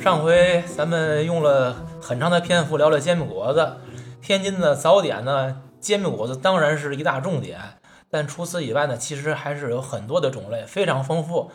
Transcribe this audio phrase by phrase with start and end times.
[0.00, 3.76] 上回咱们用了很长的篇幅聊了煎饼果子，
[4.22, 7.60] 天津的早点呢，煎饼果子当然是一大重点，
[8.08, 11.50] 但除此以外呢，其实还是有很多的种类，非常丰富。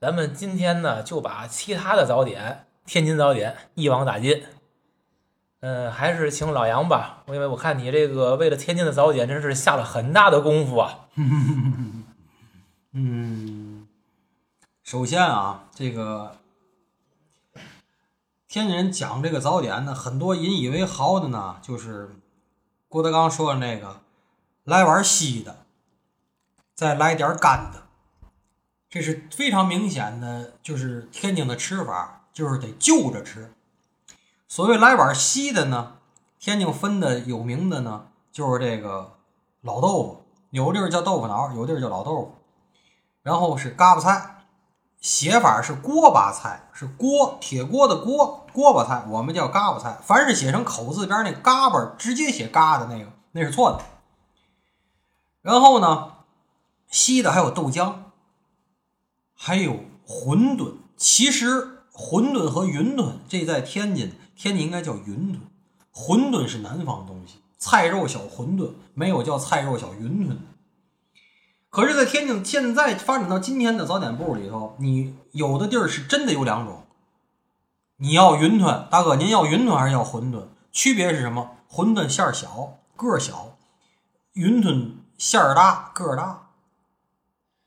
[0.00, 4.40] 咱们今天呢，就把其他的早点，天津早点一网打尽。
[5.60, 11.08] 嗯，还是请老杨吧，因为我看你这个为了天津的早点，真是下了很大的功夫啊。
[12.92, 13.86] 嗯，
[14.82, 16.38] 首先啊，这个
[18.48, 22.08] 天津人讲这个早点呢，很多引以为豪的呢，就是
[22.88, 24.00] 郭德纲说的那个，
[24.64, 25.64] 来碗稀的，
[26.74, 27.82] 再来点干的，
[28.88, 33.52] 这是非常明显的，就是天津的吃法，就是得就着吃。
[34.50, 35.92] 所谓来碗稀的呢，
[36.40, 39.12] 天津分的有名的呢，就是这个
[39.60, 42.34] 老豆腐，有地儿叫豆腐脑，有地儿叫老豆腐。
[43.22, 44.46] 然后是嘎巴菜，
[45.00, 49.96] 写法是锅巴菜，是锅铁锅的锅锅巴菜，我们叫嘎巴菜。
[50.02, 53.80] 凡是写成口字边那嘎巴，直接写嘎的那个，那是错的。
[55.42, 56.14] 然后呢，
[56.88, 57.94] 稀的还有豆浆，
[59.32, 60.72] 还有馄饨。
[60.96, 65.42] 其实馄饨和云吞，这在天津，天津应该叫云吞，
[65.92, 70.36] 馄饨是南方东西，菜肉小馄饨没有叫菜肉小云吞的。
[71.68, 76.86] 可是，在天津现在发展到今天的早点部里头，你有的地儿是真的有两种。
[77.98, 80.44] 你要云吞，大哥，您要云吞还是要馄饨？
[80.72, 81.58] 区别是什么？
[81.70, 83.58] 馄饨馅儿小，个儿小；
[84.32, 86.46] 云吞馅儿大，个儿大。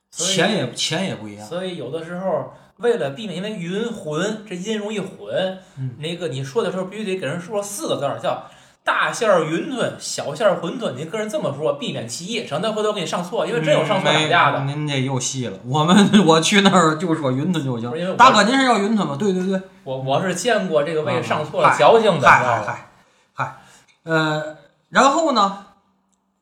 [0.09, 1.47] 钱也钱也不一样。
[1.47, 8.49] 所以有的时候为了避免，因为云混这音容易混，嗯那个你说的时候必须得给人说四个字儿，叫
[8.83, 10.91] 大馅儿云吞，小馅儿馄饨。
[10.93, 14.59] 您跟人这么说，避免歧义，省得回头给你上错，因为真有上错打架的。
[14.59, 15.57] 嗯您这又细了。
[15.65, 19.15] 我们我去那儿就说云吞就行大哥，您是要云吞吗？
[19.17, 19.61] 对对对。
[19.83, 22.43] 我我是见过这个为上错了矫情的，嗨？
[22.43, 22.89] 嗨嗨
[23.33, 23.57] 嗨，
[24.03, 24.57] 呃，
[24.89, 25.67] 然后呢，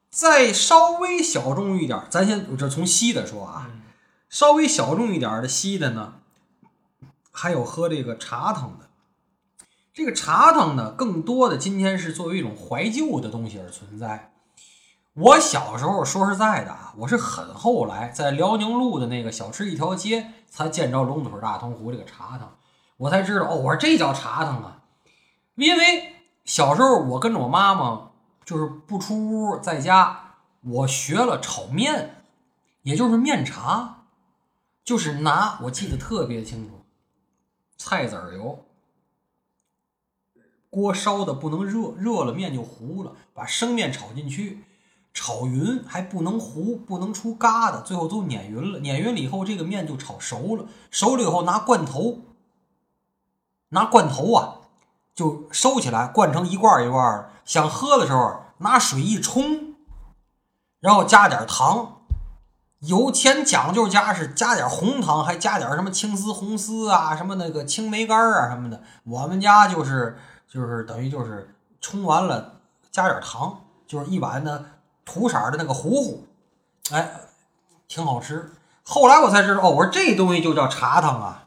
[0.09, 3.81] 再稍微小众一点儿，咱先这从稀的说啊，嗯
[4.29, 6.13] 稍微小众一点儿的稀的呢，
[7.31, 8.89] 还有喝这个茶汤的。
[9.93, 14.31] 这个茶汤呢，更多的今天是作为一种怀旧的东西而存在。
[15.13, 22.55] 我小时候说实在的啊，我是很后来在辽宁路的那个小吃一条街才见着龙腿大同壶这个茶汤，
[22.95, 24.83] 我才知道哦，我说这叫茶汤啊。
[25.55, 26.15] 因为
[26.45, 28.11] 小时候我跟着我妈妈
[28.45, 32.23] 就是不出屋，在家我学了炒面，
[32.83, 34.05] 也就是面茶，
[34.85, 36.80] 就是拿我记得特别清楚，
[37.83, 38.63] 菜籽油，
[40.69, 44.63] 锅烧的不能热，热了面就糊了，把生面炒进去，
[45.15, 52.19] 炒匀还不能糊，不能出疙瘩，最后都碾匀了，碾匀了以后这个面就炒熟了，熟了以后拿罐头，
[53.69, 54.59] 拿罐头啊。
[55.13, 57.29] 就收起来，灌成一罐一罐的。
[57.43, 59.75] 想喝的时候，拿水一冲，
[60.79, 62.00] 然后加点糖。
[62.81, 68.81] 油钱讲究家是加点红糖，还加点什么青丝、红丝啊，什么那个青梅干啊什么的。
[69.03, 72.53] 我们家就是就是等于就是冲完了
[72.91, 74.65] 加点糖，就是一碗呢
[75.05, 76.27] 土色的那个糊糊，
[76.91, 77.11] 哎，
[77.87, 78.51] 挺好吃。
[78.83, 81.40] 后来我才知道，哦，我说这东西就叫茶汤啊。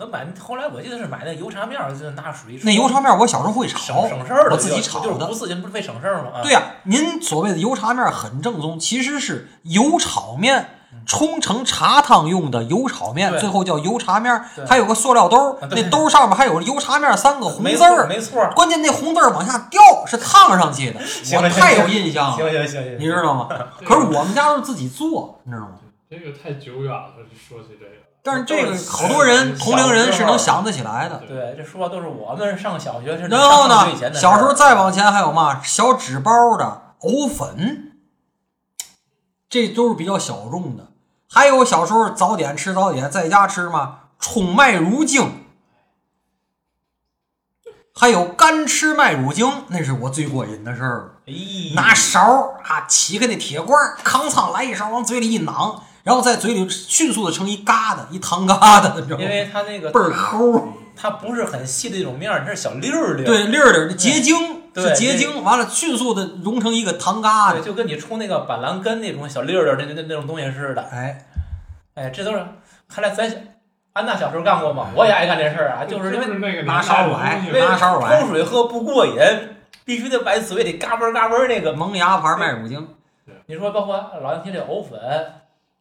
[0.00, 0.26] 嗯，都买。
[0.40, 5.34] 后来我记得是买那油茶面儿，就是拿水那油茶面我小时候会炒，省省事儿的，我自己炒的就是不。
[5.34, 6.30] 自己不是为省事儿吗？
[6.34, 10.70] 啊对呀、您所谓的油茶面很正宗，其实是油炒面
[11.06, 14.66] 冲成茶汤用的油炒面，最后叫油茶面对。
[14.66, 18.06] 还有个塑料兜儿，那兜上面还有油茶面三个红字儿。
[18.06, 18.44] 没错。
[18.54, 21.00] 关键那红字儿往下掉，是烫上去的，
[21.36, 23.48] 我太有印象了，行行行行，你知道吗？
[23.84, 25.72] 可是我们家都是自己做，你知道吗？
[26.10, 27.10] 这个太久远了，
[27.48, 31.22] 说起这个，但是这个好多人同龄人是能想得起来的。
[31.26, 37.92] 对，这说都是我们上小学，甚至然后呢，小时候再往前还有嘛小纸包的藕粉，
[39.48, 40.88] 这都是比较小众的。
[41.30, 45.44] 还有小时候早点吃早点，在家吃嘛，冲麦乳精，
[47.94, 51.14] 还有干吃麦乳精，那是我最过瘾的事儿。
[51.26, 51.32] 哎，
[51.74, 59.28] 拿勺儿啊起开那铁罐儿，康仓来一勺往嘴里一攮，然后在嘴里迅速的成一疙瘩，一糖疙瘩，你知道吗因？
[59.28, 60.62] 为它那个倍儿齁。
[61.02, 63.26] 它不是很细的一种面儿，它是小粒儿粒儿。
[63.26, 64.36] 对，粒儿粒儿的结晶
[64.74, 67.64] 是结晶，完了迅速的融成一个糖疙对，瘩。
[67.64, 70.82] 就跟你冲那个板蓝根那种小粒儿的那那那种东西似的。
[70.92, 71.24] 哎，
[71.94, 72.44] 哎，这都是
[72.86, 73.54] 看来咱
[73.94, 74.88] 安娜小时候干过吗？
[74.94, 79.14] 我也爱干这事儿啊，就是因为那个拿勺崴拿勺崴冲水喝不过瘾，
[79.86, 81.72] 必须得把嘴里嘎嘣嘎嘣那个。
[81.72, 82.86] 萌芽牌麦乳精，
[83.46, 85.00] 你说包括老杨提这藕粉，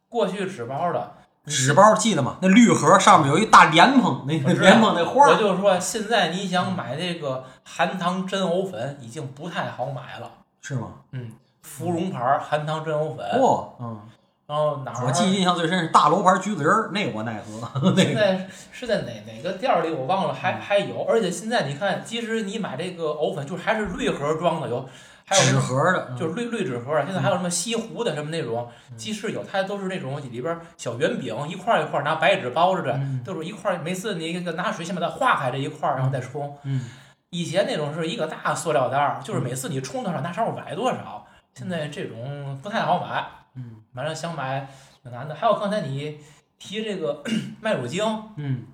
[0.10, 1.14] 过去纸包的，
[1.46, 2.38] 纸包记得吗？
[2.42, 10.32] 那绿盒上面有一大莲蓬，那莲蓬那花儿，我就说现在你想买这个含糖真藕粉已经不太好买了。
[10.62, 10.88] 是吗？
[11.12, 14.00] 嗯芙蓉牌儿含糖真藕粉，哦，嗯，
[14.48, 24.88] 然后哪儿我记忆印象最深是大楼牌橘子仁儿，那 个我奈何，那个现在是在哪哪个店儿里我忘了，还还有，而且现在你看，即使你买这个藕粉，就是还是绿盒装的，有
[25.30, 26.18] 还有纸盒的，嗯。
[26.18, 28.68] 就是绿绿纸盒的，现在还有什么西湖的什么那种，
[28.98, 33.22] 即使有，它都是那种里边小圆饼一块一块拿白纸包着的，嗯。
[33.24, 36.58] 都是一块，每次你给拿水先把它化开这一块，然后再冲。
[36.64, 36.90] 嗯，
[37.30, 41.28] 以前那种是一个大塑料袋儿，就是每次你冲多少拿勺崴多少。
[41.54, 43.24] 现在这种不太好买，
[43.56, 44.68] 嗯，反正想买
[45.04, 45.36] 挺难的。
[45.36, 46.20] 还有刚才你
[46.58, 47.24] 提这个
[47.62, 48.04] 麦乳精，
[48.38, 48.66] 嗯。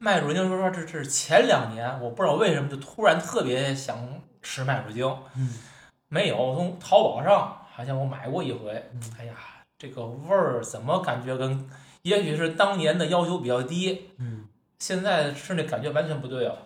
[0.00, 3.98] 麦乳精说说这是前两年，我不知道为什么就突然特别想
[4.42, 5.54] 吃麦乳精，嗯，
[6.08, 8.70] 没有从淘宝上好像我买过一回，
[9.18, 9.34] 哎呀，
[9.78, 11.68] 这个味儿怎么感觉跟
[12.02, 14.44] 也许是当年的要求比较低，嗯。
[14.80, 16.56] 现在吃那感觉完全不对了，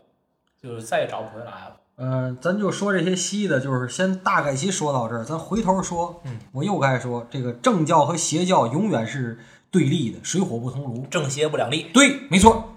[0.63, 1.77] 就是再也找不回来了。
[1.97, 6.21] 呃，咱就说这些西的，就是先大概其说到这儿，咱回头说。
[6.25, 9.39] 嗯，我又该说，这个正教和邪教永远是
[9.71, 11.07] 对立的，水火不同炉。
[11.11, 12.75] 正邪不两立，对，没错。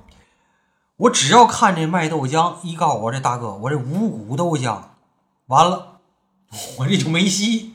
[0.97, 4.79] 我只要看这卖豆浆，一告诉我这大哥，我这五谷豆浆，
[5.47, 5.97] 完了，
[6.79, 7.73] 我这就没戏。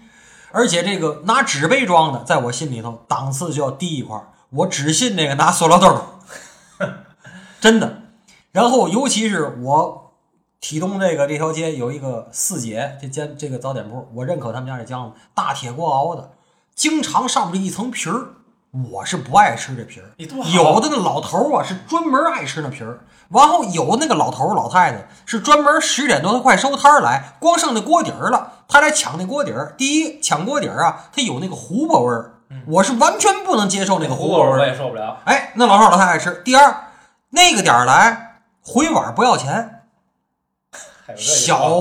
[0.53, 4.29] 而且这个拿纸杯装的，在我心里头档次就要低一块儿。
[4.51, 6.03] 我只信那个拿塑料兜儿，
[7.61, 8.03] 真的。
[8.51, 10.13] 然后尤其是我
[10.59, 16.33] 体东这个这条街有一个四姐这间这个早点铺，我认可他们家这浆子，大铁锅熬的，
[16.75, 18.35] 经常上面一层皮儿，
[18.71, 20.13] 我是不爱吃这皮儿。
[20.53, 29.75] 有的那老头儿啊是专门爱吃那皮儿，然后有那个老头儿老太太是专门十点多他快收摊儿来，光剩那锅底儿了，他来抢那锅底儿。
[29.77, 32.35] 第一，抢锅底儿啊，他有那个糊巴味儿，
[32.67, 34.67] 我是完全不能接受那个糊糊我巴味儿。
[34.69, 35.19] 也受不了。
[35.25, 36.41] 哎，那老头儿老太太爱吃。
[36.45, 36.85] 第二，
[37.31, 39.83] 那个点儿来回碗不要钱，
[41.17, 41.73] 小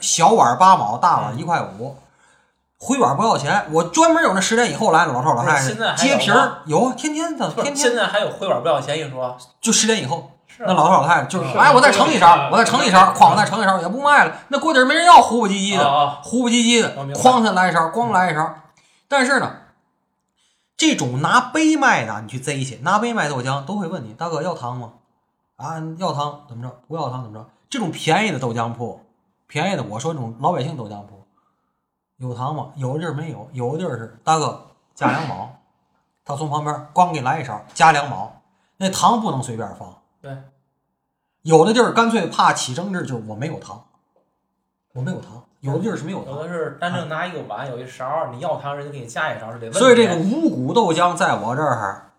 [0.00, 1.96] 小碗八毛，大碗一块五。
[2.78, 10.30] 回碗不要钱，我专门有那十点以后来的老头老太太接皮儿有天天的，天天现在还有回碗不要钱一说，就十点以后。
[10.58, 14.34] 那老头老太太就是，是哎，我再盛一勺，我再盛一勺，哐，我再盛一勺，也不卖了。
[14.48, 18.54] 那锅底儿没人要，糊不唧唧的，啊糊不唧唧的哐他来一勺，咣来一勺。
[19.06, 19.52] 但是呢，
[20.76, 24.92] 这种拿杯卖的，你去贼去，拿杯卖豆浆都会问你，大哥要糖吗？
[25.56, 26.74] 啊，要糖怎么着？
[26.88, 27.46] 不要糖怎么着？
[27.68, 29.04] 这种便宜的豆浆铺，
[29.46, 31.15] 便宜的，我说这种老百姓豆浆铺，
[32.18, 32.72] 有糖吗？
[32.76, 35.58] 有的地儿没有，有的地儿是大哥加两毛，
[36.24, 38.40] 他从旁边咣给你来一勺，加两毛，
[38.78, 39.94] 那糖不能随便放。
[40.22, 40.36] 对，
[41.42, 43.84] 有的地儿干脆怕起争执，就是我没有糖，
[44.94, 45.42] 我没有糖。
[45.60, 49.78] 有的地儿是没有糖有的，是单正拿一个碗，有一勺，你要糖人家给你加一勺，是得问你。
[49.78, 52.10] 所以这个五谷豆浆在我这儿，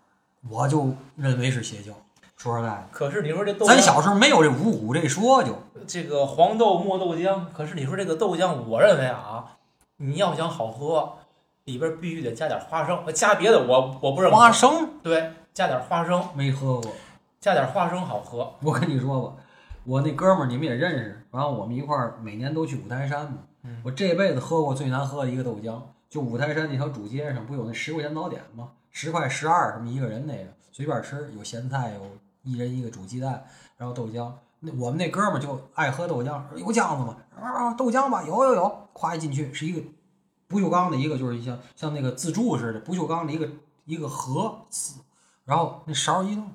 [0.49, 1.91] 我就认为是邪教。
[2.35, 5.57] 说实在的，可是你说这豆咱，小时候没有这五谷这说就，
[5.87, 9.56] 这个黄豆磨豆浆，可是你说这个豆浆，我认为啊，
[9.97, 11.17] 你要想好喝，
[11.65, 14.37] 里边必须得加点花生，加别的我我不认可。
[14.37, 16.91] 花生对，加点花生，没喝过。
[17.39, 18.53] 加点花生好喝。
[18.61, 19.35] 我跟你说吧，
[19.83, 23.39] 我那哥们儿你们也认识，然后我们一块儿每年都去五台山嘛。
[23.63, 28.69] 嗯我这辈子喝过最难喝的一个豆浆，就五台山那条主街上不有那十块钱早点吗？
[28.91, 32.01] 十块十二什么一个人那个，随便吃，有咸菜，有
[32.43, 33.43] 一人一个煮鸡蛋，
[33.77, 34.31] 然后豆浆。
[34.59, 37.15] 那我们那哥们儿就爱喝豆浆，有浆子吗？
[37.39, 38.87] 啊，豆浆吧，有有有。
[38.93, 39.81] 咵一进去是一个
[40.47, 43.47] 不锈钢的一个，就是像像那个自助似的不锈钢的一个
[43.85, 44.95] 一个盒子，
[45.45, 46.49] 然后那勺一弄，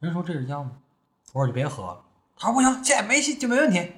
[0.00, 0.70] 人说这是浆子，
[1.32, 2.00] 我说你别喝了。
[2.36, 3.92] 他说不行，这没戏，这没问题。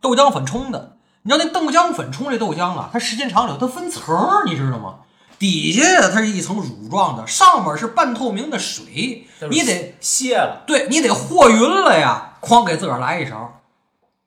[0.00, 5.00] 豆浆粉冲的，你知道那豆浆粉冲这豆浆啊，它时间长了它分层儿，你知道吗？
[5.40, 13.60] 底下呀它是一层乳状的，上面是半透明的水，你得泄了，对你得和匀了呀，哐给自个儿来一勺。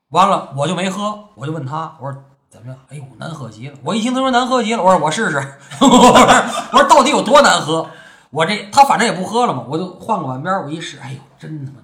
[0.10, 2.77] 完了我就没喝，我就问他，我说怎么样？
[2.89, 3.77] 哎呦，难喝极了！
[3.84, 5.38] 我一听他说难喝极了，我说我试试，
[5.80, 6.12] 我说
[6.74, 7.89] 我说到底有多难喝？
[8.30, 11.80] 我这他反正也不喝了嘛，我就换个碗边儿我一试，哎呦，真他妈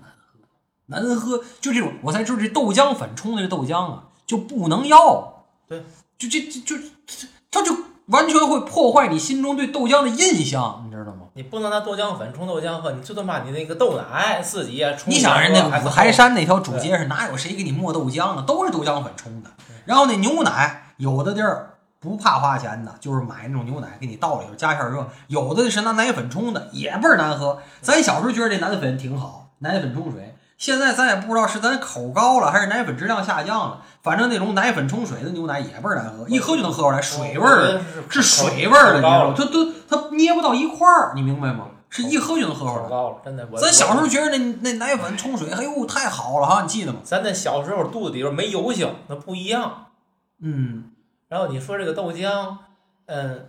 [0.88, 1.38] 难喝，难喝！
[1.62, 5.46] 就这种，我才知道这豆浆粉冲的这豆浆啊，就不能要。
[5.68, 5.86] 对，
[6.18, 7.74] 就这这就这它就
[8.08, 11.28] 完全会破坏你心中对豆浆的印象，你知道吗？
[11.34, 15.12] 你不能拿豆浆粉冲豆浆喝，你最多把你那个豆奶自己也冲。
[15.14, 18.44] 你想人家五台山，山那条主街上哪有谁给你磨豆浆啊？
[18.48, 19.50] 都是豆浆粉冲的。
[19.86, 27.60] 然后那牛奶，有的地儿不怕花钱的，就是买那种牛奶给你倒里头加一下热；有的是拿奶粉冲的，也倍儿难喝。
[27.82, 30.34] 咱小时候觉得这奶粉挺好，奶粉冲水。
[30.58, 33.82] 现在咱也不知道是咱口高了，还是奶粉质量下降了。
[34.08, 39.34] 反正那种奶粉冲水的牛奶也倍儿难喝，一喝就能喝出来水味儿是是水味儿的，你知道吗？
[39.38, 41.68] 它，它都它捏不到一块儿，你明白吗？
[41.90, 42.90] 是一喝就能喝出来。
[42.90, 43.46] 高了，真的。
[43.58, 47.00] 咱小时候觉得那那奶粉冲水，哎呦太好了哈，你记得吗？
[47.04, 49.88] 咱那小时候肚子里边没油性，那不一样。
[50.42, 50.92] 嗯，
[51.30, 52.58] 然后你说这个豆浆，
[53.08, 53.48] 嗯，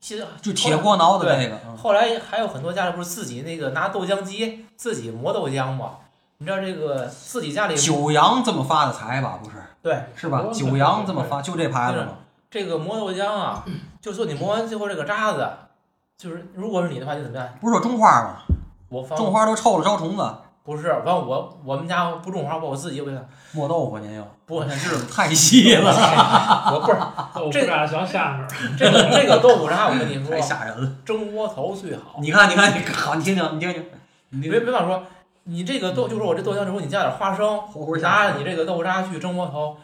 [0.00, 5.96] 其实就铁锅熬的那个，嗯后来还有很多家里不是自己那个拿豆浆机自己磨豆浆吗？
[6.42, 9.38] 你知道这个自己家里九阳这么发的财吧？
[9.40, 10.40] 不是，对是吧？
[10.40, 12.08] 哦九阳这么发，就这牌子吗？
[12.50, 13.64] 这个磨豆浆啊，
[14.00, 15.48] 就说你磨完最后这个渣子，
[16.18, 17.48] 就是如果是你的话，你怎么样？
[17.60, 18.38] 不是说种花吗？
[18.88, 20.34] 我放种花都臭了招虫子，
[20.64, 25.92] 不是，反正我我们家不种花，我自己我想磨豆腐您又，不，那日子太细了，
[26.74, 26.98] 我不是
[27.32, 30.92] 豆腐这渣小下面，这个这个豆腐渣，我跟你说太，吓人了。
[31.04, 32.18] 蒸窝头最好。
[32.20, 33.84] 你看，你看，你好，你听听，你听听，
[34.40, 35.04] 别听，别管说，
[35.44, 37.60] 你这个豆就说我这豆浆之后，你加点花生，
[38.00, 39.76] 拿着你这个豆渣去蒸窝头，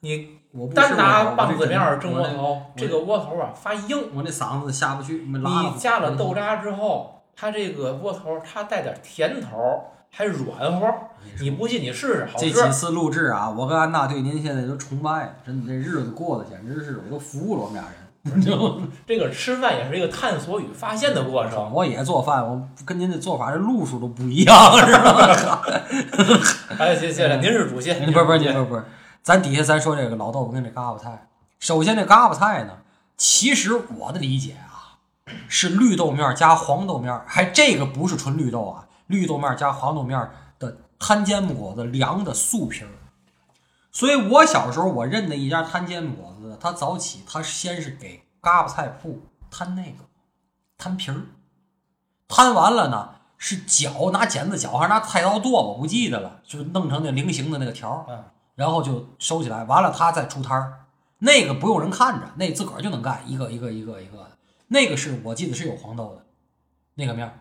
[0.00, 0.38] 你
[0.74, 4.14] 单拿棒子面儿蒸窝头，这个窝头啊发硬。
[4.14, 9.56] 我那嗓子下不去，你加了豆渣之后，它这个窝头它带点甜头，
[10.10, 10.86] 还软和。
[11.40, 12.70] 你不信你试试，好这几。
[12.70, 18.05] 次录制啊，我跟安娜对您现在都崇拜，真的，这日子过得简直是我都服了我们俩人。
[19.06, 21.70] 这个吃饭也是一个探索与发现的过程。
[21.72, 25.62] 我也做饭，我跟您的做法这路数都不一样，是吧？
[26.78, 28.84] 哎，谢谢了，您是主线，不是不是您不是不是，
[29.22, 31.28] 咱底下咱说这个老豆腐跟这嘎巴菜，
[31.58, 32.72] 首先这嘎巴菜呢，
[33.16, 34.98] 其实我的理解啊，
[35.48, 40.28] 是绿豆面加黄豆面，还这个不是纯绿豆啊，绿豆面加黄豆面
[40.58, 42.88] 的摊煎饼果子凉的素皮儿。
[43.96, 50.04] 所以我小时候我认的一家摊煎饼果子的，他早起他先是给嘎巴菜铺摊那个
[50.76, 51.22] 摊皮儿，
[52.28, 58.22] 摊完了呢是绞拿剪子绞还是拿菜刀剁，我不记得了，就弄成那菱形的那个条儿嗯，
[58.54, 60.84] 然后就收起来，完了他再出摊儿，
[61.20, 64.32] 那个不用人看着，那自个儿就能干，一个一个一个一个的。
[64.68, 66.26] 那个是我记得是有黄豆的，
[66.96, 67.32] 那个面儿。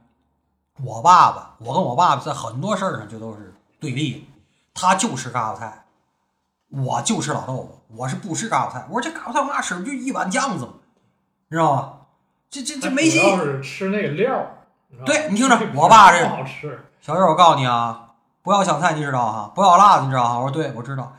[0.82, 4.28] 我爸爸，我跟我爸爸在很多事儿上就都是对立的，
[4.74, 5.85] 他就吃嘎巴菜，
[6.84, 8.86] 我就吃老豆腐，我是不吃嘎巴菜。
[8.90, 9.76] 我说这嘎巴菜我哪吃？
[9.76, 10.74] 不就一碗酱子吗？
[11.48, 11.94] 你知道吗？
[12.50, 13.28] 这这这没戏主。
[13.28, 14.52] 要是吃那个料
[15.06, 19.52] 对你听着我爸这不好吃，小月，我告诉你啊，不要香菜，你知道哈？
[19.54, 20.40] 不要辣子，你知道哈？
[20.40, 21.18] 我说对，我知道。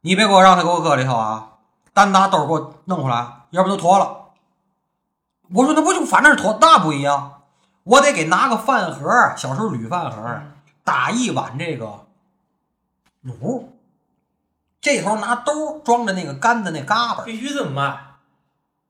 [0.00, 1.52] 你别给我让他给我搁里头啊，
[1.92, 4.26] 单拿兜给我弄回来，要不就坨了。
[5.52, 7.42] 我说那不就反正是坨，那不一样，
[7.84, 10.40] 我得给拿个饭盒，小时候铝饭盒，
[10.84, 12.06] 打一碗这个
[13.24, 13.64] 卤，
[14.80, 18.00] 这头拿兜装着那个干的那嘎巴，必须这么卖。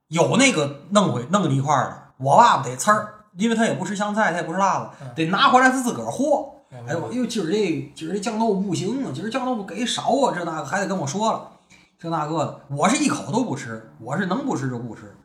[0.09, 6.55] 有那个弄回弄一块儿的，我爸爸得呲儿，因为他也不吃香菜，他也不吃辣子，嗯得拿回来他自个儿和。
[6.71, 11.51] 哎呦，哎呦，今儿这今儿这酱豆腐不行啊，今儿酱豆腐给少啊，这那个还得跟我说了，
[11.99, 15.17] 这那个的，我是一口都不吃，我是能不吃就不吃。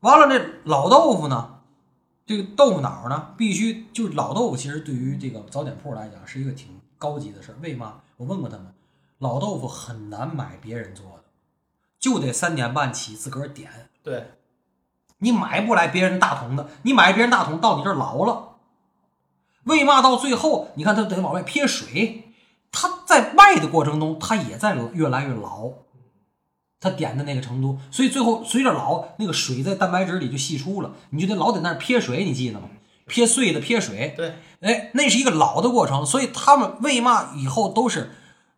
[0.00, 1.60] 完了，这老豆腐呢，
[2.26, 7.54] 这个豆腐脑呢，必须就是老豆腐，其实对于这个早点铺来讲是一个挺高级的事儿。
[7.62, 7.94] 为嘛？
[8.18, 8.66] 我问过他们，
[9.18, 11.24] 老豆腐很难买别人做的，
[11.98, 13.90] 就得三点半起自个儿点。
[14.02, 14.32] 对，
[15.18, 18.56] 你买不来别人大桶的，你买别人大桶到你这儿老了。
[19.64, 22.34] 为嘛到最后，你看他得往外撇水，
[22.70, 25.70] 他在卖的过程中，他也在越来越老，
[26.78, 32.68] 他点的那个程度，所以最后随着老，那个水在蛋白质里就析出了，你就得老在那儿撇水，你记得吗？
[33.08, 38.10] 撇碎的撇水，对，哎，那是一个老的过程，所以他们为嘛以后都是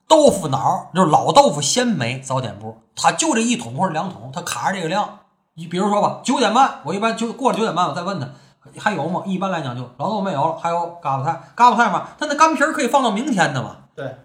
[0.08, 5.18] 豆腐脑，就是老豆腐鲜梅早点部，它就这一桶或者两桶，它卡着这个量。
[5.54, 8.28] 你比如说吧，九点半，我一般就过了九点半，我再问他
[8.78, 9.22] 还有吗？
[9.26, 14.16] 一般来讲就老豆腐没有了，还有嘎巴菜，嘎巴菜嘛，它那干皮儿可以放到明天的嘛，对，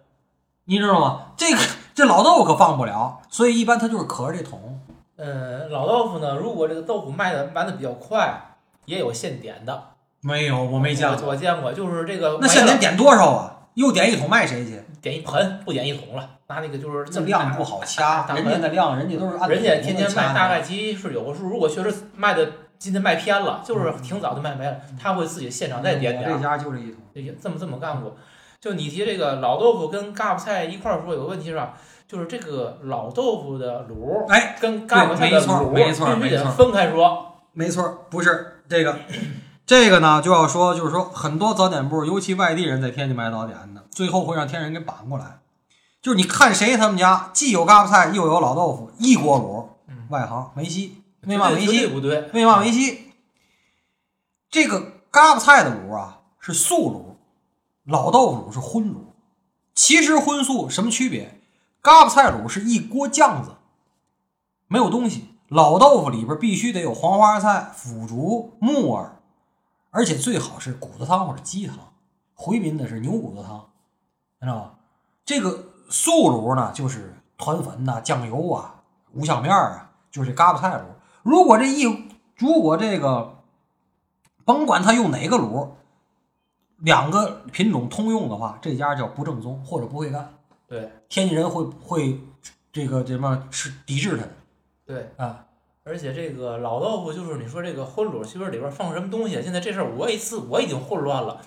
[0.66, 1.22] 你知道吗？
[1.36, 1.60] 这个
[1.94, 4.80] 这老豆腐可放不了，所以一般它就是可着这桶。
[5.18, 9.84] 嗯，老豆腐呢，如果这个豆腐卖的卖的比较快，也有现点的。
[10.22, 13.58] 没有，我没见过我见过，就是这个那现点点多少啊？
[13.76, 14.82] 又点一桶卖谁去？
[15.02, 21.48] 点一盆，不点一桶了，拿那个就是这量不好掐，大人家的量人家都是按人家天天卖，大概其是有个数。
[21.48, 26.44] 如果确实卖的今天卖偏了，就是挺早就卖没了，他会自己现场再点点我这。
[26.44, 27.02] 家就这一桶。
[27.14, 28.16] 也这么这么干过。
[28.62, 31.74] 就你提这个老豆腐跟嘎巴菜一块儿说，有个问题是吧？
[32.08, 37.42] 就是这个老豆腐的卤哎，跟嘎巴菜的卤必须得分开说。
[37.52, 38.96] 没错，不是这个，
[39.66, 45.40] 这个呢就要说，就是说很多早点部，尤其外地人在天津买早点的，最后会让天津人给绑过来。
[46.02, 51.88] 就是你看谁他们家既有嘎巴菜又有老豆腐，一锅卤，嗯外行梅西，为嘛没绝对戏？
[51.88, 52.30] 不对？
[52.34, 53.14] 为嘛梅西？
[54.52, 57.16] 这个嘎巴菜的卤啊是素卤，
[57.90, 58.98] 老豆腐卤是荤卤。
[59.74, 61.40] 其实荤素什么区别？
[61.82, 63.52] 嘎巴菜卤是一锅酱子，
[64.68, 65.30] 没有东西。
[65.48, 69.20] 老豆腐里边必须得有黄花菜、腐竹、木耳，
[69.94, 71.78] 而且最好是骨头汤或者鸡汤。
[72.34, 73.70] 回民的是牛骨头汤，
[74.42, 74.76] 知道吧？
[75.24, 78.84] 这个素卤呢，就是团粉呐、酱油啊、
[79.14, 80.82] 五香面啊，就是这嘎巴菜卤。
[81.22, 81.84] 如果这一
[82.36, 83.44] 如果这个，
[84.44, 85.70] 甭管他用哪个卤，
[86.80, 90.34] 两个品种通用的话，这家叫不正宗或者不会干。
[90.68, 92.20] 对天津人会会
[92.72, 94.32] 这个这什么是抵制他的
[94.86, 95.46] 对，啊？
[95.86, 101.42] 而且这个老豆腐就是你说这个荤卤，其实里边放什么东西，现在这事儿我一次我已经混乱了，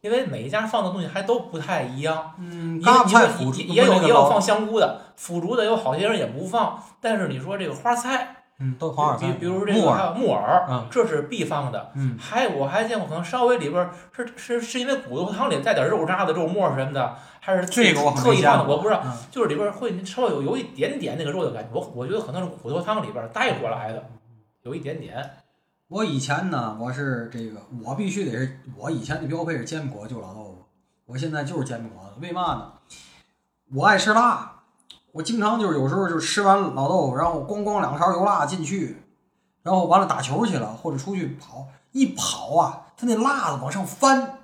[0.00, 2.32] 因为每一家放的东西还都不太一样。
[2.38, 11.90] 嗯，因为嘎巴菜你腐竹说也有也有放香菇的，腐竹的有好些人也不放，但是你说这个花菜，嗯都黄耳菜，比比如这个还有木耳，嗯这是必放的。
[11.96, 19.02] 嗯还有我还见过可能稍微里边儿是是是因为骨头汤里带点肉渣子、肉末什么的，还是这个我特意放的，我不知道。
[19.04, 24.04] 嗯就是里边儿会稍微有有一点点那个肉的感觉，我我觉得可能是骨头汤里边儿带过来的，
[24.62, 25.28] 有一点点。
[25.88, 30.64] 我以前呢，我是这个，我必须得是，我以前的标配是煎饼果子就老豆腐，
[31.04, 32.14] 我现在就是煎饼果子。
[32.22, 32.72] 为嘛呢？
[33.74, 34.61] 我爱吃辣，
[35.12, 39.04] 我经常就是有时候就吃完老豆腐，然后咣咣两勺油辣进去，
[39.62, 44.38] 然后完了打球去了，或者出去跑，一跑啊，他那辣子往上翻，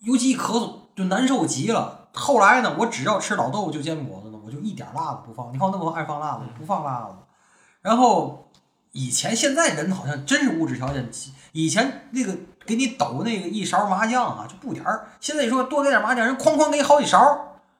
[0.00, 2.08] 尤其一咳嗽就难受极了。
[2.12, 5.52] 后来呢，我只要吃老豆腐就煎饼果子呢，我就一点辣子不放。
[5.52, 7.14] 你看我那么爱放辣子，不放辣子。
[7.80, 8.50] 然后
[8.90, 11.08] 以前现在人好像真是物质条件，
[11.52, 12.36] 以前那个
[12.66, 15.06] 给你抖那个一勺麻酱啊，就不点儿。
[15.20, 17.18] 现在你说多给点麻酱，人哐哐给你好几勺，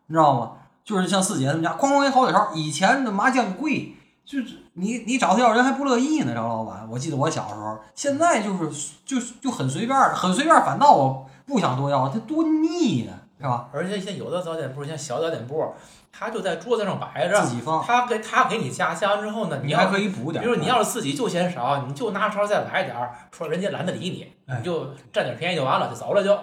[0.07, 0.53] 你知道吗？
[0.85, 2.51] 就是像四姐他们家，哐哐给好几勺。
[2.55, 3.95] 以前的麻将贵，
[4.25, 6.87] 就是你你找他要人还不乐意呢，张老板。
[6.91, 13.69] 我记得我小时候，现在就是就就很随便儿，很随便儿，反倒我不想多要，它多腻呀，是吧？
[13.73, 15.73] 而且像有的早点铺，像小早点铺，
[16.13, 20.45] 他就在桌子上摆着，自己放，他给他给你加，加完之后呢，你还可以补点儿。
[20.45, 26.39] 比如你要是自己就嫌少，你就拿勺再来点儿，说人家懒得理你，哎你就占点便宜就完了，就走了就。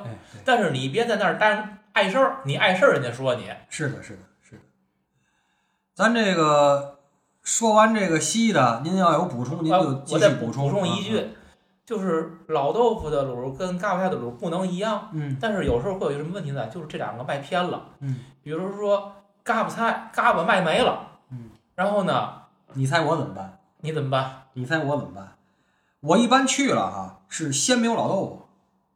[0.45, 3.49] 但是你别在那儿待碍事儿，你碍事儿人家说你。
[3.69, 4.19] 是的，是的。
[5.97, 6.99] 咱这个
[7.41, 10.69] 说完这个稀的，您要有补充，您啊就继我再补续充。
[10.69, 11.29] 充一句，
[11.87, 16.67] 就是老豆腐的卤跟嘎巴菜的卤不能一样，嗯，但是有时候会有什么问题呢？
[16.67, 17.81] 就是这两个卖偏了。
[18.01, 19.11] 嗯，比如说
[19.43, 20.99] 嘎巴菜，嘎巴卖没了，
[21.31, 22.31] 嗯，然后呢，
[22.73, 23.57] 你猜我怎么办？
[23.81, 24.43] 你怎么办？
[24.53, 25.29] 你猜我怎么办？
[26.01, 28.45] 我一般去了哈，是先没有老豆腐，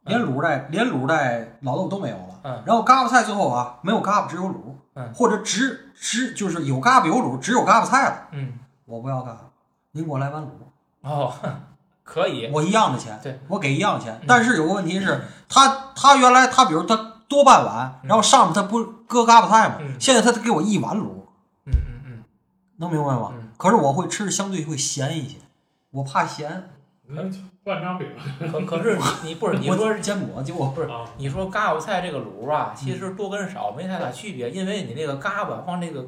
[0.04, 2.40] 连卤带连卤带老豆腐都没有了。
[2.44, 4.54] 嗯然后嘎巴菜最后啊，没有嘎巴，只有卤。
[4.94, 8.26] 嗯或者只只就是有嘎巴有卤，只有嘎巴菜了。
[8.32, 8.54] 嗯，
[8.86, 9.50] 我不要嘎巴，
[9.92, 10.48] 您给我来碗卤，
[11.02, 11.32] 哦，
[12.02, 14.24] 可以，我一样的钱，对我给一样的钱嗯。
[14.26, 16.96] 但是有个问题是，他他原来他比如他
[17.28, 19.76] 多半碗，嗯然后上面他不搁嘎巴菜吗？
[19.78, 21.04] 嗯现在他给我一碗卤，
[21.66, 22.24] 嗯嗯嗯，
[22.78, 23.30] 能明白吗？
[23.34, 25.36] 嗯可是我会吃的相对会咸一些，
[25.92, 26.71] 我怕咸。
[27.08, 27.22] 那
[27.64, 28.08] 灌张饼
[28.50, 36.06] 可可是你你不是你说是煎果就我不是啊，你说嘎巴菜这个卤啊，其嗯实多跟少没太大区别，因为你那个嘎巴放这个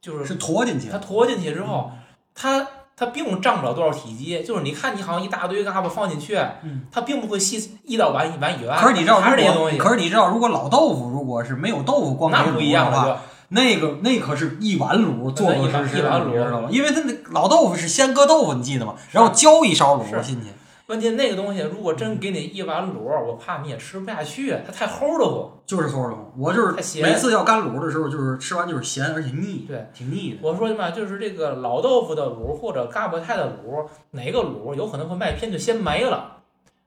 [0.00, 0.88] 就是是坨进去。
[0.88, 1.90] 它坨进去之后，
[2.34, 16.68] 它它并占不了多少体积，就是你看你好像一大堆嘎巴放进去，嗯，它并不会吸一到碗一碗以外，可是你知道，还是这些东西，可是你知道，如果老豆腐如果是没有豆腐光给那不一样卤的话，了那个那可是一碗卤，做那一碗做实实一碗卤知道吗？
[16.70, 18.94] 因为它那老豆腐是先搁豆腐，你记得吗？
[19.10, 20.54] 然后浇一勺卤进去，就。
[20.86, 25.50] 问题那个东西如果真给你一碗卤，我怕你也吃不下去，它太齁的慌。
[25.66, 26.32] 就是齁的慌。
[26.38, 30.38] 我就是太咸每次要干卤的时候，就是吃完就是咸，而且腻，对，挺腻的。
[30.40, 36.38] 我说嘛，就是这个老豆腐的卤或者嘎巴菜的卤，哪个卤有可能会卖偏就先没了。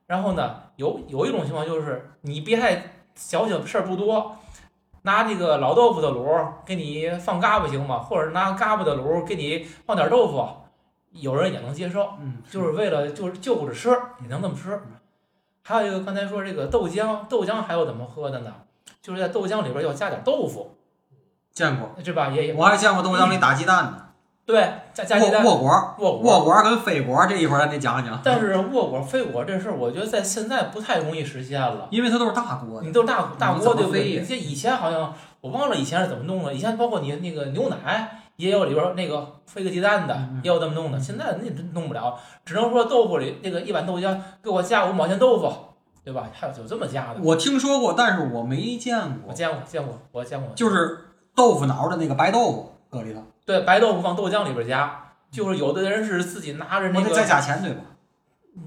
[0.08, 4.36] 然后呢，有有一种情况就是你别太小小事儿不多，
[5.02, 7.98] 拿这个老豆腐的卤给你放嘎巴行吗？
[7.98, 10.46] 或者拿嘎巴的卤给你放点豆腐，
[11.10, 14.80] 有人也能接受，嗯，就是为了就是就着吃也能这么吃。
[15.64, 18.52] 还有一个刚才说这个豆浆，豆浆还有怎么喝的呢？
[19.00, 20.76] 就是在豆浆里边要加点豆腐，
[21.52, 22.28] 见过，是吧？
[22.28, 24.11] 也有我还见过豆浆里打鸡蛋的，
[24.44, 24.60] 对，
[24.92, 25.44] 加加鸡蛋。
[25.44, 31.86] 沃沃果儿，沃果跟飞果儿这一会儿咱得讲讲，但是沃果飞果这事儿，我觉得在现在不太容易实现了。
[31.90, 32.90] 因为它都是大锅你。
[32.92, 34.20] 都是大大你锅对不对？
[34.24, 36.52] 这以前好像我忘了以前是怎么弄了。
[36.52, 40.98] 以前包括你那个牛奶也有里边儿那个飞个鸡蛋的也有这么弄的。
[40.98, 45.52] 现在那真弄不了，只能说豆腐里那个一碗豆浆给我加五毛钱豆腐，
[46.04, 46.28] 对吧？
[46.32, 50.52] 还有有这么加的，我听说过，但是我没见过，我见过见过，我见过。
[50.56, 50.98] 就是
[51.36, 57.82] 豆腐脑的那个白豆腐搁里头，对白豆腐放豆浆里边加，就是有的人是自己拿着那个再个，加钱对吧？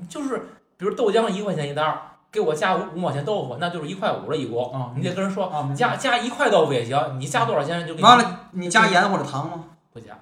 [0.09, 0.37] 就是
[0.77, 4.71] 比如豆浆一块钱一袋儿，给我加五五毛钱豆腐，那就是一块五了一锅。
[4.73, 9.63] 啊你得跟人说啊，加加一块豆腐也行，你加多少钱就给你完了，你加盐或者糖吗？
[9.93, 10.17] 不加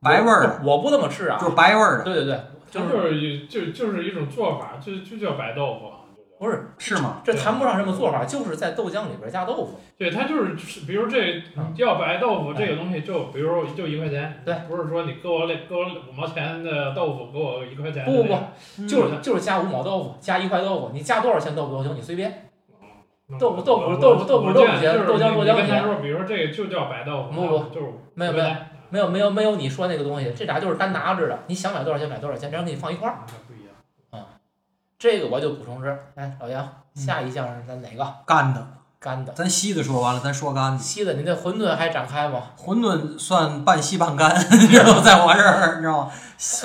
[0.00, 2.40] 白味儿的，我不这么吃啊，就是白味儿的，对对对，
[2.70, 5.90] 就是一就就是一种做法，就就叫白豆腐。
[6.38, 7.22] 不是是吗？
[7.24, 9.80] 这谈不上什么做法，就是在豆浆里边加豆腐。
[9.96, 18.34] 对，它就是，比如这嗯要白豆腐这个东西就，比如就一块钱，对，不是说你给我给我五毛钱的豆腐，给我一块钱不不不，
[18.78, 22.30] 嗯就是就是加五毛豆腐，加一块豆腐，你加多少钱豆腐都行，你随便。
[22.30, 28.46] 嗯豆腐豆腐豆腐豆腐我豆腐钱见就是豆浆豆浆钱你跟他说，比如说这个就叫白豆腐，不不就是没有没有
[28.88, 33.18] 没有没有没有你说那个东西，这俩就是单拿着的，你想买多少钱买多少钱，这样给你放一块儿。
[35.06, 35.96] 这个我就补充吃。
[36.16, 38.14] 来，老杨，下一项是咱哪个？
[38.26, 38.66] 干的，
[38.98, 39.32] 干的。
[39.32, 40.78] 咱稀的说完了，咱说干的。
[40.78, 42.50] 稀的，你那馄饨还展开吗？
[42.58, 45.00] 馄饨算半稀半干， 你知道吗？
[45.00, 46.12] 在我这儿，你知道吗？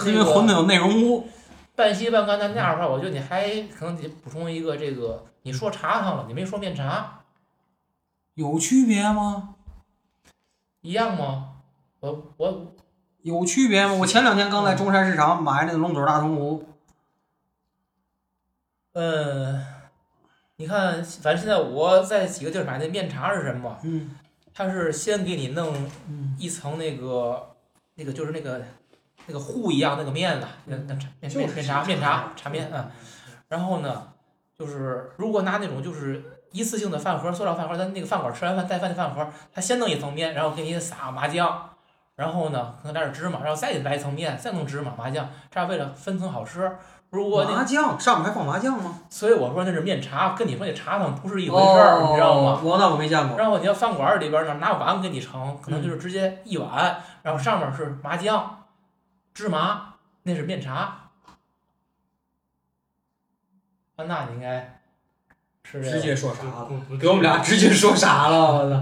[0.05, 1.27] 因为馄饨有内容物。
[1.75, 7.21] 半稀半干，那那样的话，我觉得你还可能得补充一个这个，你说茶汤了，你没说面茶，
[8.33, 9.55] 有区别吗？
[10.81, 11.49] 一样吗？
[11.99, 12.73] 我我
[13.21, 13.93] 有区别吗？
[13.93, 16.63] 我前两天刚在中山市场买那个龙嘴大铜壶，
[18.93, 19.65] 嗯，
[20.57, 23.77] 你看，反正现在我在几个地儿买那面茶是什么？
[23.83, 24.15] 嗯
[24.53, 25.73] 它是先给你弄
[26.09, 27.55] 嗯，一层那个
[27.95, 28.61] 那个就是那个
[29.25, 32.91] 那个糊一样那个面的，那那茶面面面茶面茶茶面啊。
[33.47, 34.09] 然后呢，
[34.53, 41.69] 就是如果拿那种就是一次性的饭盒，塑料饭盒，咱那个饭馆吃完饭带饭的饭盒，他先弄一层面，然后给你撒麻酱，
[42.15, 46.69] 然后呢可能来点芝麻，然后再来一层面，再弄芝麻麻酱，这样为了分层好吃。
[47.11, 48.99] 如果那麻酱上面还放麻酱吗？
[49.09, 52.51] 所以我说那是面茶，跟你说那茶汤不是一回事儿，你知道吗？
[52.53, 53.37] 哦我那我没见过。
[53.37, 58.63] 然后你要饭馆里边呢，拿碗给你盛，可能就是直接一碗，然后上面是麻酱、
[59.33, 61.09] 芝麻，那是面茶。
[63.97, 64.79] 啊，那，你应该
[65.65, 68.81] 吃这个直接说啥了，给我们俩直接说啥了，我操！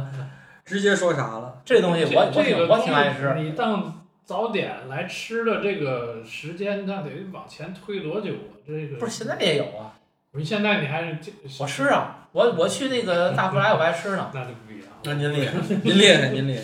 [0.64, 1.60] 直接说啥了。
[1.66, 3.34] 这东西我，我挺我挺爱吃。
[3.40, 3.99] 你当
[4.30, 8.54] 早点来吃的这个时间，那得往前推多久啊？
[8.64, 9.98] 这个不是现在也有啊，
[10.30, 14.30] 不是现在你还是这我吃，啊，我我去那个 大福来我还吃呢。
[14.32, 14.88] 那就不一样。
[15.04, 16.64] 那您厉害， 您厉害，您厉害。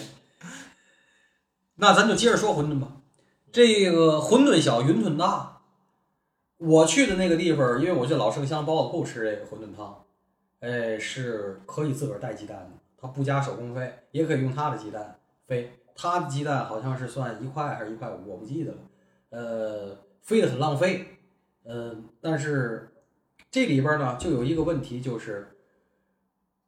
[1.77, 2.87] 那咱就接着说馄饨吧。
[3.51, 5.61] 这个馄饨小，云吞大。
[6.59, 10.03] 我去的那个地方，因为我去老盛香包子铺吃这个馄饨汤，
[10.59, 15.71] 哎，是可以自个儿带鸡蛋的，它不加手工费，也可以用他的鸡蛋飞。
[15.95, 18.77] 他的鸡蛋好像是算一块还是一块五，我不记得了。
[19.29, 21.19] 呃，飞得很浪费。
[21.63, 22.93] 嗯、但是
[23.49, 25.57] 这里边呢，就有一个问题，就是，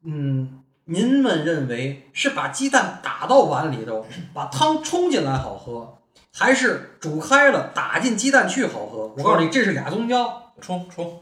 [0.01, 5.99] 嗯，您们认为是把鸡蛋打到碗里头，把汤冲进来好喝，
[6.33, 9.13] 还是煮开了打进鸡蛋去好喝？
[9.15, 10.53] 我告诉你，这是俩宗教。
[10.59, 11.21] 冲冲，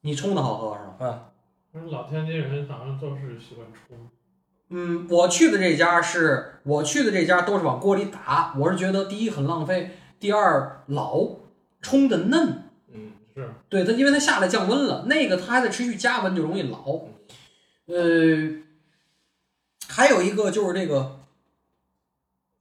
[0.00, 0.96] 你冲的好喝是吧？
[0.98, 1.20] 嗯，
[1.70, 3.96] 不是老天津人好像都是喜欢冲，
[4.70, 11.36] 嗯，我去的这家是我去的这家都是往锅里打，我是觉得第一很浪费，第二老
[11.80, 12.64] 冲的嫩。
[12.92, 17.06] 嗯，是对它，因为它下来降温了，那个它还得持续加温，就容易老。
[17.86, 18.62] 呃，
[19.88, 21.20] 还有一个就是这个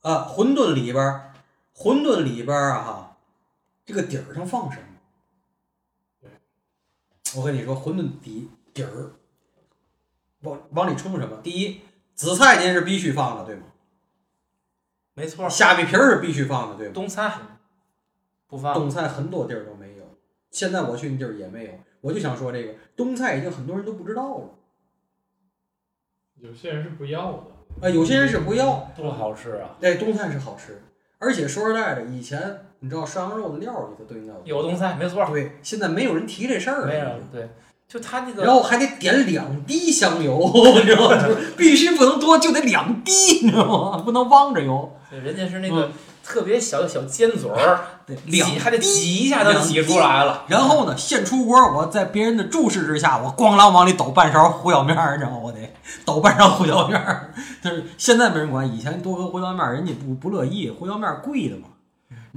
[0.02, 1.34] 啊，馄饨里边儿，
[1.76, 3.18] 馄饨里边儿啊哈，
[3.86, 6.30] 这个底儿上放什么？
[7.36, 9.12] 我跟你说，馄饨底底儿
[10.44, 11.38] 往往里冲什么？
[11.44, 11.82] 第一，
[12.18, 13.62] 紫菜您是必须放的，对吗？
[15.14, 15.48] 没错。
[15.48, 16.94] 虾米皮儿是必须放的，对吗？
[16.94, 17.32] 冬菜
[18.48, 20.18] 不放，冬菜很多地儿都没有，
[20.50, 21.72] 现在我去那地儿也没有。
[22.02, 24.50] 我就想说这个冬菜已经很多人都不知道了，
[26.40, 27.88] 有些人是不要的。
[27.88, 30.82] 啊，有些人是不要，多好吃啊，哎，冬菜是好吃，
[31.20, 37.48] 而且说实在的，以前你知道涮羊肉的料里头都应该有冬菜没错，对，现在没有人提这事儿了，没有对，
[37.88, 41.16] 就他那个然后还得点两滴香油， 你知道吗？
[41.24, 43.12] 就是必须不能多，就得两滴，
[43.44, 43.98] 你知道吗？
[44.04, 45.90] 不能汪着油，对人家是那个
[46.22, 47.80] 特别小的小尖嘴儿，
[48.26, 50.44] 两还得挤一下就挤出来了。
[50.48, 55.38] 然后呢，现出锅，我在别人的注视之下，我咣啷往里抖半勺胡椒面儿，你知道吗？
[55.42, 55.74] 我得
[56.04, 57.34] 抖半勺胡椒面儿。
[57.64, 61.70] 就是现在没人管，以前多搁胡椒面儿，人家不不乐意，胡椒面儿贵的嘛。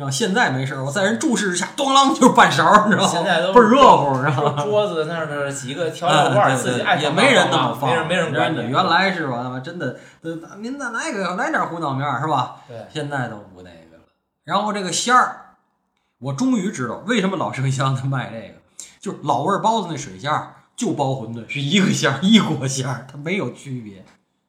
[0.00, 3.10] 你知道现在没事儿，我在人注视之下，咣啷就是半勺儿，你知道吗？
[3.12, 4.64] 现在都倍儿热乎，你知道吗？
[4.64, 8.70] 桌子那儿的几个调料罐自己爱也没人那么放没人没人管你。
[8.70, 9.40] 原来是吧？
[9.42, 12.56] 他妈真的，呃您再来个来点胡椒面儿是吧？
[12.66, 14.04] 对，现在都不那个了。
[14.44, 15.56] 然后这个馅儿，
[16.18, 18.54] 我终于知道为什么老生香他卖这个，
[18.98, 24.02] 就是老味儿包子那水馅儿就包馄饨是一个馅儿一锅馅儿，它没有区别，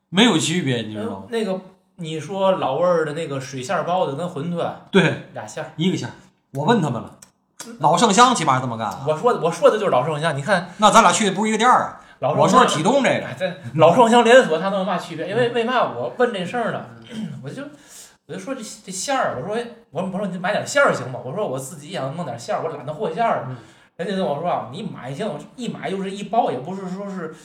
[0.08, 1.24] 没有区别，你知道吗？
[1.30, 1.60] 那个
[1.98, 6.12] 你说老味儿的那个水馅包子跟馄饨对，俩馅儿，一个馅儿。
[6.54, 7.16] 我问他们了，
[7.80, 9.06] 老盛香起码这么干啊。
[9.08, 12.02] 我说我说的就是老盛香，你看那咱俩去的不是一个店儿啊。
[12.20, 15.28] 老我说体重这个，哎，这老盛香连锁它能有嘛区别？
[15.28, 16.86] 因为为嘛我问这事儿呢？
[17.44, 17.64] 我就
[18.28, 21.20] 我就说这这馅儿，我说哎我我说你买点馅儿行吗？
[21.24, 23.56] 我说我自己想弄点馅儿，我懒得和馅儿嗯。
[23.98, 27.36] 人家跟我说啊，你买行，一买就是一包，也不是说是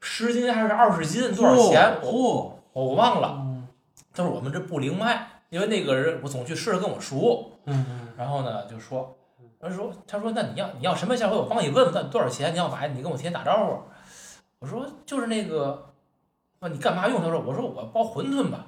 [0.00, 1.96] 十斤还是二十斤，多少钱？
[2.02, 3.45] 我嚯，我忘了。
[4.16, 9.14] 嗯他说我们这不灵卖，因为那个人我总去试着跟我熟，嗯然后呢就说，
[9.60, 11.34] 他说他说那你要你要什么馅儿？
[11.34, 12.52] 我帮你问问，那多少钱？
[12.54, 13.82] 你要买，你跟我提前打招呼。
[14.58, 15.90] 我说就是那个，
[16.60, 17.20] 说你干嘛用？
[17.20, 18.66] 他说我说我包馄饨吧。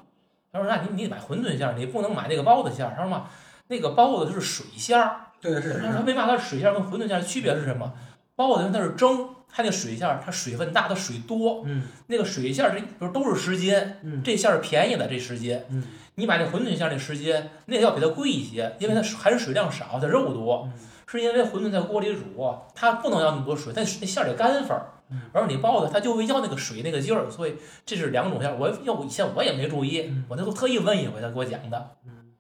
[0.53, 2.95] 他说那你你得买馄饨馅儿，你不能买那个包子馅儿。
[2.95, 3.29] 他说嘛，
[3.69, 5.21] 那个包子就是水馅儿。
[5.41, 7.93] 对是他说为嘛它水馅儿跟馄饨馅儿区别是什么？
[8.37, 11.63] 包子它是蒸，它那水馅儿它水分大，它水多。
[11.67, 15.65] 嗯那个水馅儿这不是都是时间，嗯这馅儿是便宜的这时间。
[15.71, 15.83] 嗯
[16.17, 20.69] 你买那馄饨馅儿那时间，那个要比它贵一些，因为它含水量少，它肉多。
[20.73, 20.73] 嗯
[21.11, 25.23] 是因为馄饨在锅里煮，啊它不能要那么多水，但那馅儿得干粉儿嗯。
[25.33, 27.55] 而你包子它就会要那个水那个劲儿，所以
[27.87, 28.55] 这是两种馅儿。
[28.59, 31.93] 我要我以前我也没注意嗯，我那都特意问一回他给我讲的。
[32.05, 32.35] 嗯。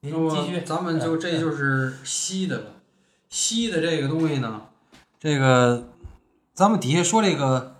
[0.00, 2.64] 您继续，咱们就嗯这就是稀的了。
[3.30, 4.60] 稀的这个东西呢，
[5.18, 5.88] 这个
[6.58, 7.76] 咱们底下说这个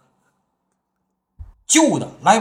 [1.66, 2.40] 旧的来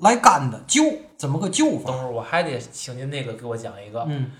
[0.00, 0.82] 来干的旧
[1.18, 2.00] 怎么个旧法等？
[2.00, 4.30] 会儿我还得请您那个给我讲一个嗯，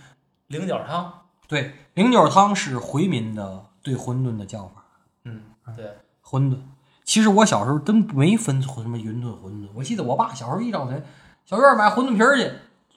[0.47, 1.13] 菱角汤。
[1.47, 4.87] 对，菱角汤是回民的对馄饨的叫法。
[5.25, 5.43] 嗯，
[5.77, 5.85] 对，
[6.25, 6.57] 馄饨，
[7.05, 9.69] 其实我小时候真没分什么云吞馄饨。
[9.75, 11.03] 我记得我爸小时候一找谁，
[11.45, 12.51] 小院儿买馄饨皮儿去，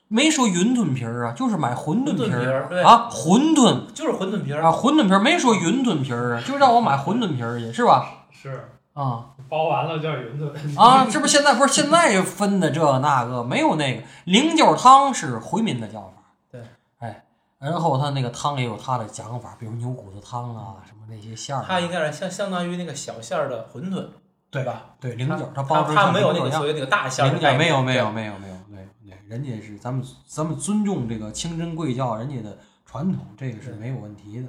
[0.08, 4.64] 没说云吞皮儿啊，就是买馄饨皮馄饨皮儿啊，馄饨就是馄饨皮儿。
[4.64, 8.17] 啊，馄饨皮儿没说云吞皮儿啊，就让我买馄饨皮儿去，是吧？
[8.42, 16.14] 是啊包完了叫云吞 啊，这不现在不是现在分的这那个没有那个菱角汤是回民的叫法，
[16.52, 16.62] 对，
[17.00, 17.24] 哎，
[17.60, 24.08] 然后他那个汤也有他的讲法，比如牛骨头汤啊，什么那些馅儿啊，它应该是相相当于那个小馅儿的馄饨，
[24.50, 24.96] 对吧？
[25.00, 27.60] 对菱角，它它包出它没有那个所谓那个大馅儿的菱角概念。
[27.60, 34.48] 没有没有没有没有没有没有，人家是咱们咱们尊重这个清真贵教人家的传统，这个是没有问题的。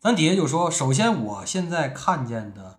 [0.00, 2.78] 咱底下就说，首先我现在看见的，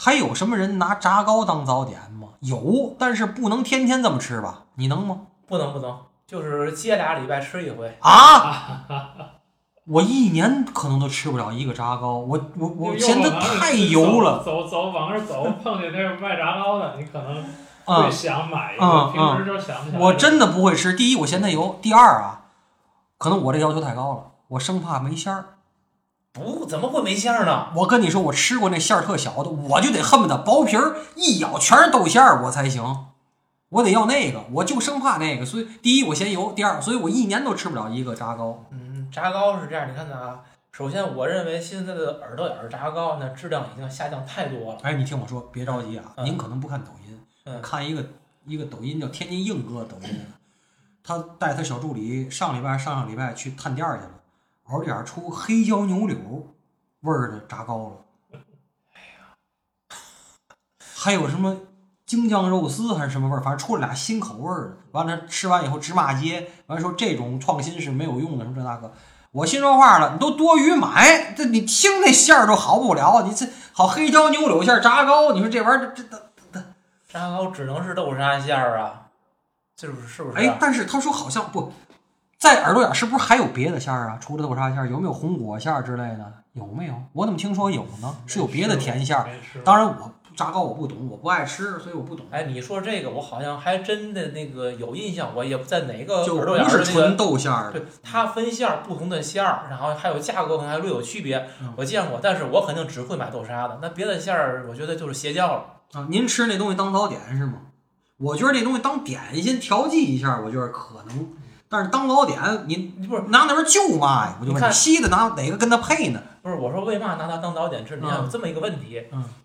[0.00, 2.28] 还有什么人拿炸糕当早点吗？
[2.38, 4.62] 有，但是不能天天这么吃吧？
[4.76, 5.22] 你能吗？
[5.48, 7.98] 不能不能，就是接俩礼拜吃一回。
[8.00, 8.84] 啊！
[9.88, 17.44] 我一年可能都吃不了一个炸糕，我我我嫌它太油了走走走往那儿走， 碰见那个卖炸糕的，你可能
[17.84, 18.10] 啊会！
[18.12, 20.00] 想买一嗯个，平时就想不起来。
[20.00, 20.92] 我真的不会吃。
[20.92, 22.42] 第一，我嫌它油；第二啊，
[23.18, 25.57] 可能我这要求太高了，我生怕没馅儿。
[26.38, 27.68] 不，怎么会没馅儿呢？
[27.74, 33.06] 我跟你说，我吃过那馅儿特小的，我就得恨不得薄皮儿一咬全是豆馅儿我才行，
[33.68, 35.44] 我得要那个，我就生怕那个。
[35.44, 38.64] 所以第一我嫌油，第二，所以我一年都吃不了一个炸糕。
[38.70, 40.40] 嗯，炸糕是这样，你看看啊。
[40.70, 44.78] 首先，我认为现在的耳朵眼儿炸糕那质量已经下降太多了。
[44.82, 48.04] 哎，你听我说，别着急啊，嗯您可能不看抖音，嗯看一个
[48.46, 50.08] 一个抖音叫天津硬哥抖音，
[51.02, 54.10] 他带他小助理上礼拜上上礼拜去探店去了，
[54.68, 56.16] 耳朵眼儿出黑椒牛柳
[57.00, 57.96] 味儿的炸糕了。
[60.94, 61.56] 还有什么
[62.04, 64.76] 京酱肉丝还是什么味儿，反正出了俩新口味儿的。
[64.92, 68.92] 完了吃完以后直骂街，完了说这种创新是没有用的，什么这大哥。
[69.30, 76.18] 我心说话了，你都多余买，这你听那馅儿都好不了，你这好黑椒牛柳馅儿炸糕，你说这玩意儿这这
[76.50, 76.64] 这，
[77.08, 79.08] 炸糕只能是豆沙馅儿啊，
[79.78, 80.08] 是不是？
[80.08, 80.40] 是不是、啊？
[80.40, 81.72] 哎，但是他说好像不
[82.38, 84.18] 在耳朵眼儿是不是还有别的馅儿啊？
[84.20, 86.32] 除了豆沙馅儿，有没有红果馅儿之类的？
[86.52, 86.94] 有没有？
[87.12, 88.14] 我怎么听说有呢？
[88.26, 89.28] 是有别的甜馅儿。
[89.64, 92.24] 当然我炸糕我不懂，我不爱吃，所以我不懂。
[92.30, 97.16] 哎，你说这个，我好像还真的那个有印象，我也不在哪个就耳朵眼不是纯儿那个。
[97.16, 105.64] 豆馅儿的，对，它分馅儿，不同的馅儿，然后还有价格可能还略有区别嗯，我见过，但是我肯定只会买豆沙的，那别的馅儿我觉得就是邪教了。
[106.00, 107.54] 啊，您吃那东西当早点是吗？
[108.18, 111.28] 我觉得那东西当点心调剂一下，我觉得可能。
[111.68, 114.36] 但是当早点，你你不是拿那玩意儿就嘛呀？
[114.40, 116.20] 我就问你，稀的拿哪个跟它配呢？
[116.42, 117.96] 不是我说为嘛拿它当早点吃？
[117.96, 119.02] 你看有这么一个问题，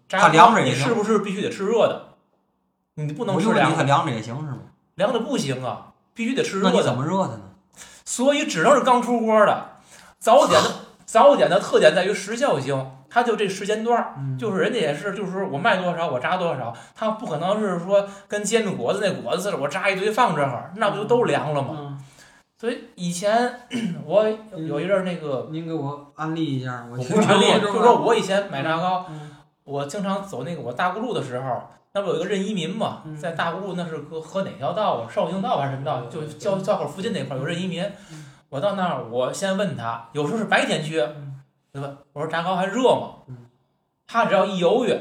[0.10, 2.06] 它凉着也行是不是必须得吃热的？
[2.96, 4.60] 你不能吃凉的，凉着也行是吗？
[4.96, 6.72] 凉的不行啊，必须得吃热的。
[6.72, 7.42] 那你怎么热它呢？
[8.06, 9.72] 所以只能是刚出锅的。
[10.20, 10.70] 早点的
[11.06, 21.70] 早点的特点在于时效性，它就这时间段儿，嗯就是人家也是，就是说我卖多少我炸多少，它不可能是说跟煎饼果子那果子似的，我炸一堆放这儿，那不就都凉了吗？
[21.78, 22.00] 嗯，
[22.64, 23.60] 所以以前
[24.08, 29.32] 我有一阵儿那个，您给我安利一下，我我不是安利，就是说我以前买炸糕，嗯
[29.66, 35.12] 我经常走那个我大沽路的时候，那不有一个任一民嘛，嗯在大沽路那是和和哪条道啊？
[35.12, 36.06] 绍兴道还是什么道？
[36.06, 37.84] 就交交口附近那块儿有任一民。
[37.84, 41.06] 嗯我到那儿，我先问他，有时候是白天去，
[41.74, 41.92] 对吧？
[42.14, 43.16] 我说炸糕还热吗？
[44.08, 44.98] 他只要一犹豫，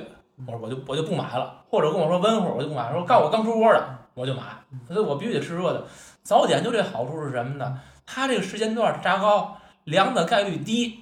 [0.49, 2.91] 我说我就我就不买了，或者跟我说温乎，我就不买。
[2.93, 4.43] 说告诉我刚出锅的，我就买。
[4.89, 5.85] 所以我必须得吃热的。
[6.23, 7.81] 早点就这好处是什么呢？
[8.07, 11.01] 它这个时间段炸高凉的概率低，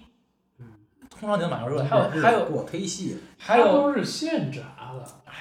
[1.09, 1.85] 通常你能买到热的。
[1.85, 2.46] 还有还有。
[3.38, 4.80] 还有，都是现炸的，哎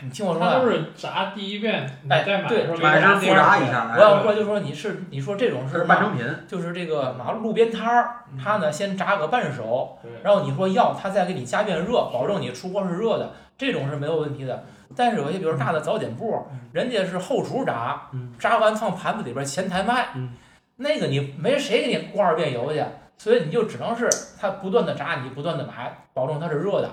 [0.02, 14.64] 你听我说他都啊，是炸第一遍，你哎再买对的时候买上是复炸一下，我要说就说你是你说这种是半成品，就是这个马路路边摊儿，他呢先炸个半熟，然后你说要他再给你加遍热，保证你出锅是热的，这种是没有问题的。
[14.96, 20.32] 但是有些比如大的早点铺，人家是后厨炸，嗯炸完放盘子里边前台卖，嗯
[20.78, 22.84] 那个你没谁给你过二遍油去，
[23.18, 24.10] 所以你就只能是
[24.40, 26.90] 他不断的炸，你不断的买，保证它是热的，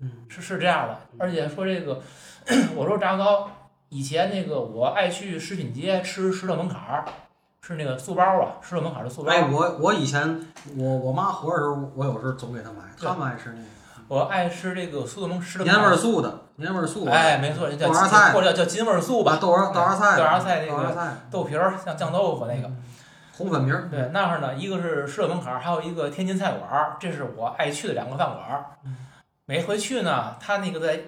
[0.00, 0.96] 嗯是是这样的。
[1.18, 2.00] 而且说这个，
[2.76, 3.50] 我说炸糕，
[3.88, 7.04] 以前那个我爱去食品街吃石头门槛儿，
[7.60, 9.32] 吃那个素包啊，石头门槛儿的素包。
[9.32, 13.64] 哎，我我以前我我妈活着时候，我有时候总给她买，对她们爱吃那个
[14.08, 22.70] 我爱吃这个苏德蒙石头门年味儿，素的，年味儿素的，哎，没错，叫豆芽菜或者叫金味儿素吧，豆芽豆芽菜，豆芽菜那个豆芽菜，豆皮儿像酱豆腐那个。
[23.36, 28.64] 红粉皮儿，对，那儿呢，一个是石头门槛儿，还有一个天津菜馆儿，这是我爱去的两个饭馆儿。
[29.48, 31.00] 每回去呢，他那个在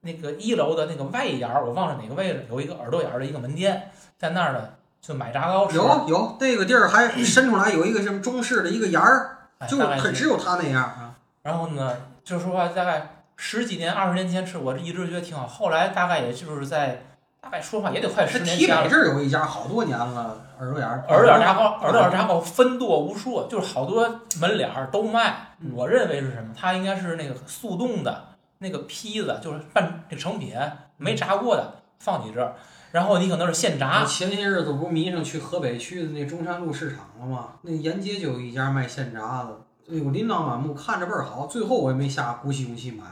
[0.00, 4.70] 那个一楼的那个外沿儿，我忘了哪个位置，有一个耳朵眼儿的一个门店，在那儿呢
[5.00, 5.76] 就买炸糕吃。
[5.76, 11.14] 有有那个地儿还伸出来有一个什么中式的一个沿儿， 就是很只有他那样啊。
[11.42, 15.46] 然后呢，就是说大概十几年、二十年前吃，我一直觉得挺好。
[15.46, 17.11] 后来大概也就是在
[17.42, 18.96] 大概说话也得快这十年前了这。
[18.96, 24.08] 儿有一家好多年了，耳朵眼儿，耳朵眼炸糕，耳朵眼炸糕分舵无数，就是好多
[24.40, 25.48] 门脸儿都卖。
[25.58, 26.54] 嗯我认为是什么？
[26.56, 28.28] 它应该是那个速冻的
[28.58, 30.54] 那个坯子，就是半这个成品
[30.96, 32.54] 没炸过的，放你这儿，
[32.92, 34.04] 然后你可能是现我炸。
[34.04, 37.48] 前些日子不是迷上去河北区的那中山路市场了吗？
[37.62, 41.46] 那沿街就有一家卖现炸的，哎呦，琳琅满目，看着倍儿好。
[41.48, 43.04] 最后我也没下鼓起勇气买，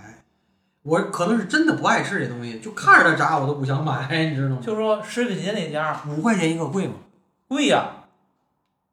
[0.83, 4.59] 我可能是真的不爱吃这东西，就看着它炸我都不想买，你知道吗？
[4.63, 6.95] 就说食品街那家五块钱一个贵吗？
[7.49, 7.85] 贵呀，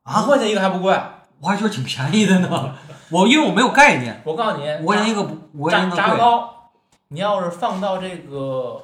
[0.04, 1.00] 啊五块钱一个还不贵。
[1.39, 2.73] 我还觉得挺便宜的呢。
[3.12, 6.17] 我因为我没有概念，我告诉你，五块钱一个不，五块钱炸一个。
[6.17, 6.71] 炸糕，
[7.10, 8.84] 你要是放到这个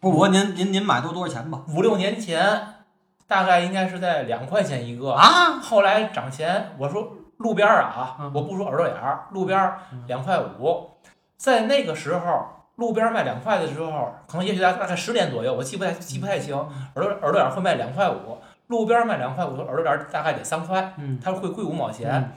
[0.00, 1.60] 不，我您您您买都多少钱吧？
[1.68, 2.74] 五六年前，
[3.28, 5.12] 大概应该是在两块钱一个。
[5.12, 9.72] 啊，后来涨钱，我说路边儿啊嗯，我不说耳朵眼儿，路边
[10.08, 10.90] 两块五，
[11.36, 21.18] 在那个时候，路边儿卖两块的时候，可能也许大大概十点左右，我记不太记不太清，耳朵耳朵眼儿会卖两块五，路边儿卖两块五，耳朵眼儿大概得三块，嗯。
[21.22, 22.10] 它会贵五毛钱。
[22.10, 22.32] 嗯。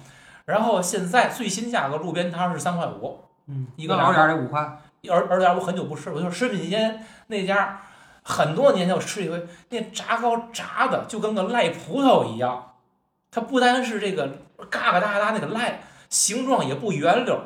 [0.46, 4.62] 然后现在最新价格，路边摊是三块五，嗯，一个耳朵眼儿得五块。
[5.10, 7.80] 耳耳朵眼儿我很久不吃，我就食品街那家，
[8.24, 12.74] 很多年前我吃一回，那炸糕炸的就跟个赖葡萄一样，
[13.32, 14.28] 它不单是这个
[14.70, 17.40] 嘎嘎哒哒那个赖，形状也不圆溜，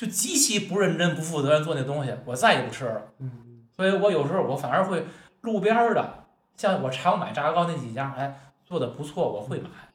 [0.00, 3.02] 就极其不认真不负责任做那东西，我再也不吃了。
[3.18, 3.30] 嗯，
[3.76, 5.04] 所以我有时候我反而会
[5.42, 6.24] 路边的，
[6.56, 8.34] 像我常买炸糕那几家，哎，
[8.64, 9.89] 做的不错，我会买，嗯，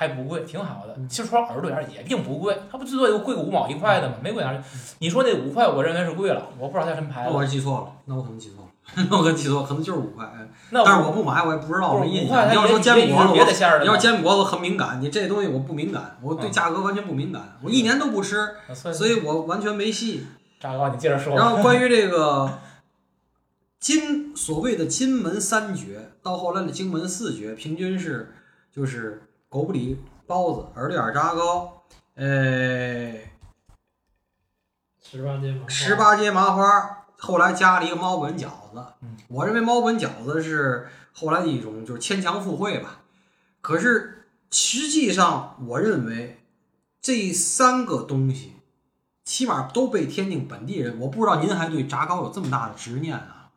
[0.00, 0.94] 还不贵，挺好的。
[0.96, 4.50] 嗯其实说耳朵眼儿也并不贵，它不最多就贵个五毛一块的嘛，没贵哪。
[4.98, 7.28] 你说那五块，我认为是贵了，我不知道它什么牌子。
[7.30, 8.70] 那我是记错了，那我可能记错了，
[9.10, 10.24] 那我可能记错了，可能就是五块。
[10.24, 12.48] 哎那但是我不买，我也不知道，我没印象。
[12.50, 13.36] 你要说煎也饼果你
[13.86, 13.96] 要。
[13.98, 20.26] 煎饼果子很敏感，你这东西我不敏感，我对嗯价格完全不敏感，我一年都不吃，所以我完全没戏。
[20.58, 21.36] 炸糕你接着说。
[21.36, 22.58] 然后关于这个
[23.78, 28.34] 金所谓的金门三绝，到后来的荆门四绝，平均是
[28.74, 31.82] 就是狗不理包子、耳朵眼炸糕，
[32.14, 33.14] 呃，
[35.02, 39.16] 十八街嘛，十八街麻花，后来加了一个猫本饺子嗯。
[39.26, 43.00] 我认为猫本饺子是后来的一种就是牵强附会吧。
[43.60, 46.44] 可是实际上，我认为
[47.02, 48.54] 这三个东西
[49.24, 53.50] 起码都被天津本地人，我不知道您还对炸糕有这么大的执念啊。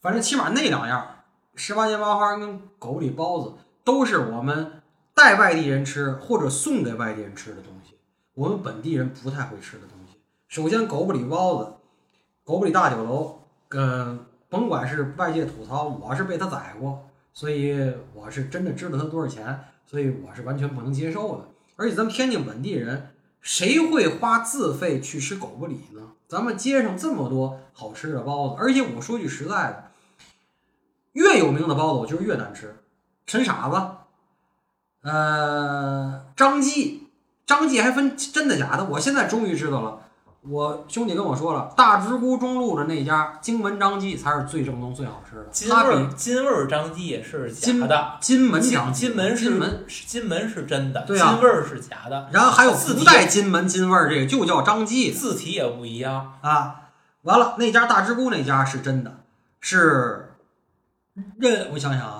[0.00, 1.22] 反正起码那两样，
[1.54, 4.79] 十八街麻花跟狗不理包子，都是我们
[5.20, 7.94] 带外地人吃或者送给外地人吃的东西，
[8.32, 10.18] 我们本地人不太会吃的东西。
[10.48, 11.74] 首先，狗不理包子，
[12.42, 21.44] 狗不理大酒楼，嗯、甭管是外界吐槽，我是被他宰过，所以我是真的知道他多少钱，所以我是完全不能接受的。
[21.76, 23.10] 而且咱们天津本地人，
[23.42, 26.12] 谁会花自费去吃狗不理呢？
[26.28, 29.90] 咱们街上这么多好吃的包子，而且我说句实在的，
[31.12, 32.74] 越有名的包子我觉得越难吃。
[33.26, 33.76] 陈傻子，
[35.02, 37.08] 呃，张记，
[37.46, 39.98] 张记还分真的假的，我现在终于知道了。
[40.48, 45.44] 我兄弟跟我说了，大直沽中路的那家荆门张记才是最正宗、最好吃的。
[45.50, 56.38] 金它味儿比金味儿张记是假的，金门金张金门是金门，是金门是真的，对啊金味儿是假的，然后还有字体不带金门金味儿，这个就叫张记字体也不一样。
[56.40, 56.76] 啊。
[57.22, 59.18] 完了，那家大直沽那家是真的，
[59.60, 60.32] 是
[61.36, 62.19] 认我想想啊，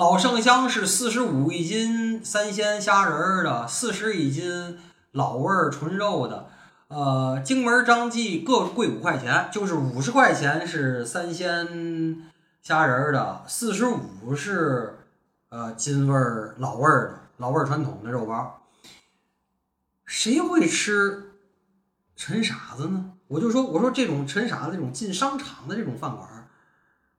[0.00, 4.78] 老盛香是四十五一斤三鲜虾仁儿的，四十一斤
[5.12, 6.46] 老味儿纯肉的。
[6.88, 12.30] 呃，荆门张记各贵五块钱，就是五十块钱是三鲜
[12.62, 15.00] 虾仁儿的，四十五是
[15.50, 18.62] 呃金味儿老味儿的老味儿传统的肉包。
[20.06, 21.32] 谁会吃
[22.16, 23.12] 陈傻子呢？
[23.28, 26.26] 我就说，我说这种陈傻子这种进商场的这种饭馆，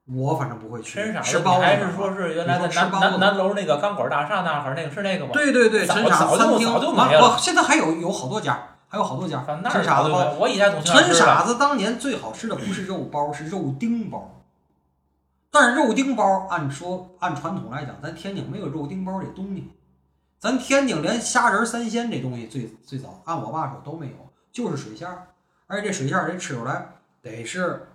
[0.06, 1.00] 我反正不会去。
[1.22, 5.30] 吃包子还是说是原来的吃南南南楼那个钢管大厦那会儿那个是那个吗？
[5.32, 10.32] 对对对，早陈傻餐厅早就了我现在还有有好多家，还有好多家反正那陈傻子包。
[10.38, 11.14] 我以前总陈吃。
[11.14, 14.42] 傻子当年最好吃的不是肉包，是肉丁包。
[15.50, 19.70] 但是肉丁包按说按传统来讲，咱天津没有肉丁包这东西，
[20.40, 24.14] 咱天津连虾仁三鲜这东西最最早按我爸说都没有，
[24.50, 25.28] 就是水馅儿，
[25.66, 27.88] 而且这水馅儿得吃出来得是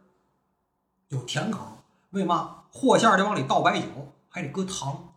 [1.09, 1.73] 有甜口儿，
[2.11, 2.63] 为嘛？
[2.71, 3.87] 和馅儿得往里倒白酒，
[4.29, 5.13] 还得搁糖，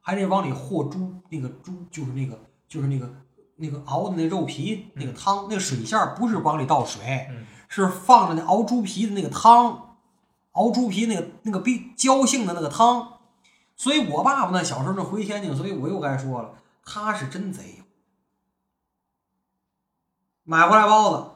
[0.00, 3.10] 还得往里和猪那个猪就是那个就是那个
[3.56, 9.96] 那个熬的那肉皮那个汤，那个水馅儿不是往里倒水，嗯是放着那熬猪皮的那个汤，
[10.52, 13.18] 熬猪皮那个那个比焦性的那个汤。
[13.76, 16.54] 所以我爸爸呢小时候那回天津，所以我又该说了，
[16.84, 17.82] 他是真贼。
[20.44, 21.30] 买回来包子，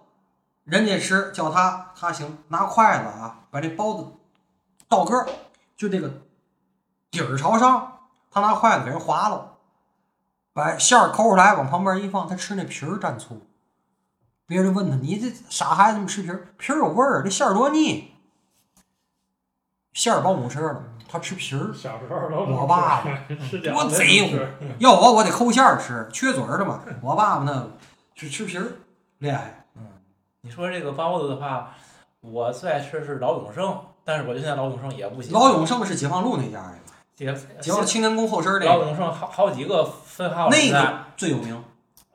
[0.64, 4.12] 人家吃叫他他行，拿筷子啊把这包子
[4.88, 5.28] 倒个儿，
[5.76, 6.10] 就这个
[7.10, 9.56] 底儿朝上，他拿筷子给人划了，
[10.52, 13.42] 把馅儿抠出来往旁边一放，他吃那皮儿蘸醋。
[14.46, 16.48] 别人问他：“你这傻孩子怎么吃皮儿？
[16.56, 18.14] 皮儿有味儿，这馅儿多腻。”
[19.92, 21.70] 馅儿保姆吃了，他吃皮儿。
[21.74, 23.20] 小时候都我爸爸
[23.62, 24.38] 多贼乎
[24.78, 26.82] 要我我得抠馅儿吃，缺嘴儿的嘛。
[27.02, 27.72] 我爸爸呢
[28.14, 28.72] 是吃皮儿，
[29.18, 29.66] 厉害。
[30.40, 31.74] 你说这个包子的话，
[32.20, 35.34] 我最爱吃的是老永胜，但是我觉得现在老永胜也不行。
[35.34, 36.74] 老永胜是解放路那家的，
[37.14, 37.26] 解
[37.60, 41.62] 解放青年宫后身儿那个，老永胜好好几个分号那个最有名。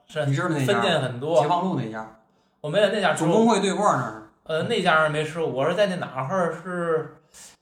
[0.08, 1.40] 是你知道那分店很多。
[1.40, 2.16] 解放路那家，
[2.60, 4.22] 我没在那家吃总，工会对过那儿。
[4.42, 5.46] 呃，那家没吃过。
[5.46, 7.14] 我是在那哪儿是，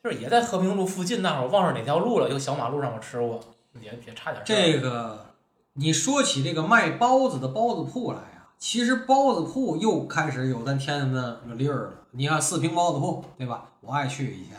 [0.03, 3.39] 就是也在和平路附近那会儿，我忘了哪条路了，一个小马路上我吃过，
[3.83, 4.45] 也也差点儿。
[4.47, 5.27] 这个
[5.75, 11.93] 你说起这个卖包子的包子铺来啊、其实包子铺又开始有咱天津的个地儿了。
[12.13, 13.65] 你看四平包子铺，对吧？
[13.81, 14.57] 我爱去以前。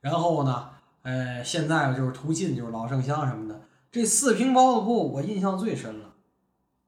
[0.00, 0.70] 然后呢，
[1.02, 3.60] 呃，现在就是途径，就是老盛香什么的。
[3.90, 6.10] 这四平包子铺我印象最深了，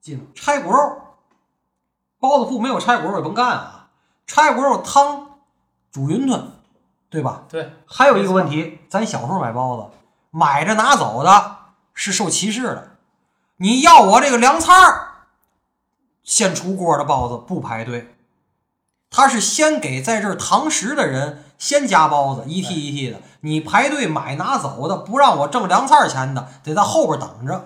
[0.01, 0.97] 记住拆骨肉，
[2.19, 3.91] 包子铺没有拆骨肉也甭干啊。
[4.27, 5.39] 拆骨肉汤
[5.91, 6.51] 煮云吞，
[7.09, 7.45] 对吧？
[7.49, 7.73] 对。
[7.87, 9.97] 还有一个问题，咱小时候买包子，
[10.31, 11.57] 买着拿走的
[11.93, 12.97] 是受歧视的。
[13.57, 15.27] 你要我这个凉菜儿，
[16.23, 18.14] 现出锅的包子不排队，
[19.17, 23.19] 他是先给在这儿堂食的人先夹包子，一屉一屉的。
[23.43, 27.65] 你排队买拿走的，不让我挣凉菜儿钱的，得在后边等着，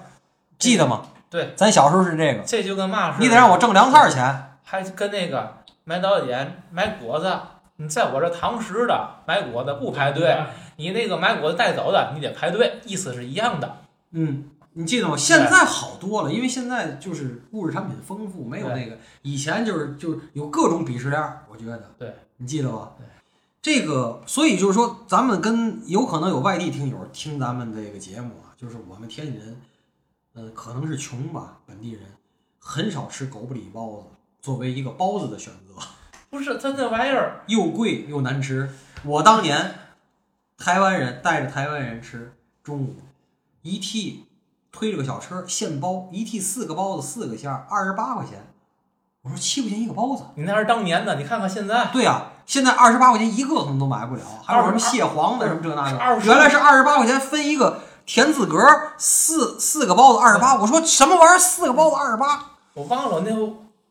[0.58, 1.06] 记得吗？
[1.30, 4.58] 对，咱小时候是这个，这就跟嘛似的，你得让我挣凉菜儿钱。
[4.62, 7.34] 还跟那个买早点买果子，
[7.76, 10.36] 你在我这堂食的买果子不排队，
[10.76, 13.76] 你那个买果子带走的你得排队，意思是一样的。
[14.10, 15.16] 嗯，你记得吗？
[15.16, 21.92] 现在好多了，因为现在就是物质产品丰富，没有那个以前就是就是有各种鄙视链儿，我觉得。
[21.98, 22.92] 对，你记得吧？
[22.96, 23.04] 对。
[23.60, 29.60] 这个，所以就是说，咱们跟有可能有外地听友听咱们这个节目啊，就是我们天津人，
[30.34, 32.02] 嗯，可能是穷吧，本地人
[32.60, 34.04] 很少吃狗不理包子，
[34.40, 35.74] 作为一个包子的选择，
[36.30, 38.70] 不是，它这玩意儿，又贵又难吃。
[39.02, 39.74] 我当年
[40.56, 42.94] 台湾人带着台湾人吃，中午
[43.62, 44.20] 一屉
[44.70, 48.52] 推着个小车现包，一屉四个包子四个馅儿，二十八块钱。
[49.22, 50.22] 我说七块钱一个包子。
[50.36, 58.58] 你那是当年的，你看看现在，对呀、现在二十八块钱一个可能都买不了，还有什么蟹黄的什么这那二个，原来是二十八块钱分一个田字格，
[58.96, 60.54] 四四个包子二十八。
[60.56, 61.38] 我说什么玩意儿？
[61.38, 62.52] 四个包子二十八？
[62.74, 63.34] 我忘了那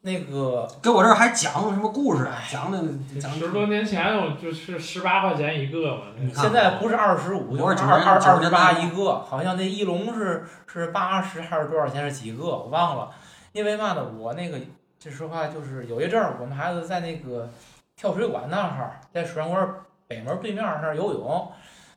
[0.08, 2.26] 那个跟我这儿还讲什么故事？
[2.50, 2.82] 讲的
[3.20, 13.10] 讲十多年前我就是十八块钱一个嘛，你看现在不是二十五，就是二二二十八一个，好像那一笼是是八十还是多少钱是几个，我忘了。
[13.52, 14.58] 因为嘛呢，我那个
[14.98, 17.50] 这实话就是有一阵儿，我们孩子在那个
[17.98, 19.70] 跳水馆那儿，在水上馆
[20.08, 21.52] 北门对面那儿游泳，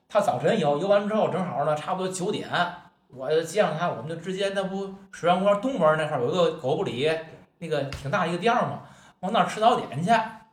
[0.09, 2.49] 他早晨游游完之后，正好呢差不多九点，
[3.15, 7.09] 我就接上他，我们就直接那不水上馆东门那块儿有一个狗不理
[7.61, 8.81] 那个挺大一个店儿嘛，
[9.21, 10.11] 往那儿吃早点去。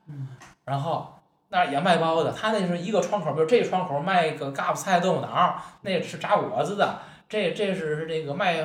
[0.08, 0.28] 嗯
[0.64, 1.14] 然后
[1.50, 7.00] 那儿也卖包子，他那是一个窗口，比如这窗口卖个嘎巴菜豆腐脑儿，那是炸果子的，
[7.30, 8.62] 这这是这个卖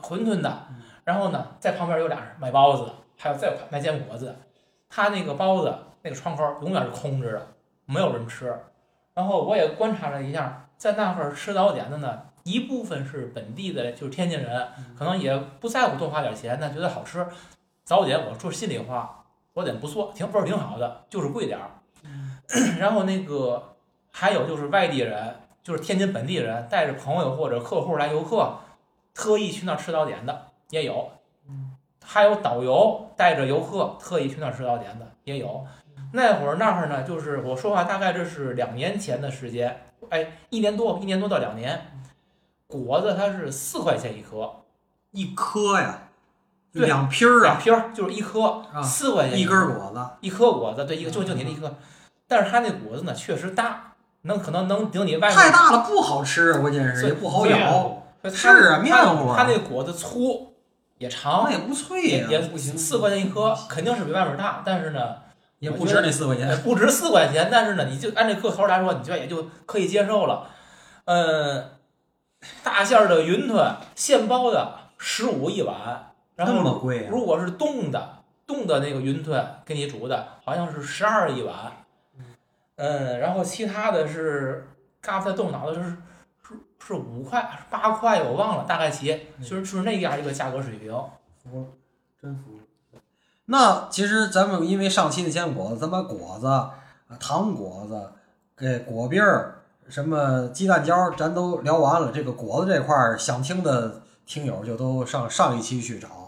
[0.00, 0.82] 馄饨的嗯。
[1.04, 4.36] 然后呢，在旁边有俩人卖包子的，还有再有卖煎果子的。
[4.88, 7.46] 他那个包子那个窗口永远是空着的，
[7.84, 8.58] 没有人吃。
[9.12, 14.68] 然后我也观察了一下，在那块儿吃早点的呢，一部分是本地的，就是天津人，
[14.98, 17.26] 可能也不在乎多花点钱，但觉得好吃。
[17.86, 19.24] 早点我说心里话，
[19.54, 21.70] 早点不错，挺味儿挺好的，就是贵点儿。
[22.80, 23.76] 然后那个
[24.10, 28.58] 还有就是外地人，就是天津本地人带着朋友或者客户来游客，
[29.14, 31.12] 特意去那儿吃早点的也有。
[32.04, 35.64] 还有导游带着游客特意去那儿吃早点的也有。
[36.12, 41.80] 那会儿那会儿呢，就是我说话大概这是两年前的时间，哎，一年多，一年多到两年。
[42.66, 44.64] 果子它是四块钱一颗，
[45.12, 46.05] 一颗呀，
[46.84, 51.74] 两皮儿啊，两皮儿就是一颗，啊四块钱一根颗果子，一颗果子，对，一个就就你那一颗，
[52.28, 60.54] 但是它那果子呢确实大，能可能能顶你外面太大了不好吃，关键是所以也不好面咬，它是啊面糊啊它那果子粗
[60.98, 65.16] 也长那，也不脆呀，也也不行，四块钱一颗，肯定是比外面大，但是呢，
[65.58, 66.48] 也不值那四块钱。
[66.48, 70.48] 呃不值四块钱，但是呢，你就按这个头来说，你就也就可以接受了。
[71.04, 71.70] 嗯，
[72.62, 77.08] 大馅儿的云吞现包的十五一碗，然那么贵啊？
[77.10, 81.54] 如果是冻的，冻的那个云吞给你煮的，好像是十二一碗。
[82.76, 84.68] 嗯，然后其他的是
[85.00, 85.90] 嘎巴菜豆脑的是
[86.46, 90.92] 是是五块八块，我忘了，大概齐，就是就是那样一个价格水平。
[91.42, 91.66] 服了，
[92.20, 93.00] 真服了。
[93.46, 96.74] 那其实咱们因为上期的煎果子，咱把果子、啊
[97.20, 98.12] 糖果子、
[98.56, 102.10] 给果篦儿、什么鸡蛋胶，咱都聊完了。
[102.12, 106.25] 这个果子这块儿，想听的听友就都上上一期去找，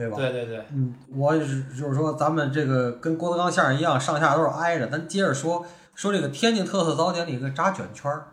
[0.00, 0.16] 对吧？
[0.16, 4.86] 对对对，嗯，我是就是说，咱们这个跟郭德纲相声一样，上下都是挨着。
[4.86, 8.28] 咱接着说说这个天津特色早点里一个炸卷圈儿，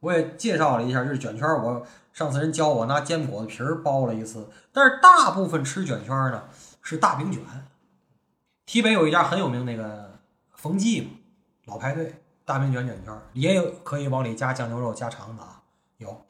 [0.00, 1.62] 我也介绍了一下，就是卷圈儿。
[1.62, 6.42] 我上次人教我拿煎果子皮儿包了一次，但是大部分吃卷圈儿呢
[6.82, 7.40] 是大饼卷。
[8.66, 10.18] 西北有一家很有名那个
[10.56, 11.10] 冯记嘛，
[11.66, 15.62] 老排队大饼卷卷圈儿，也有可以往里加酱牛肉加肠子啊，
[15.98, 16.26] 有。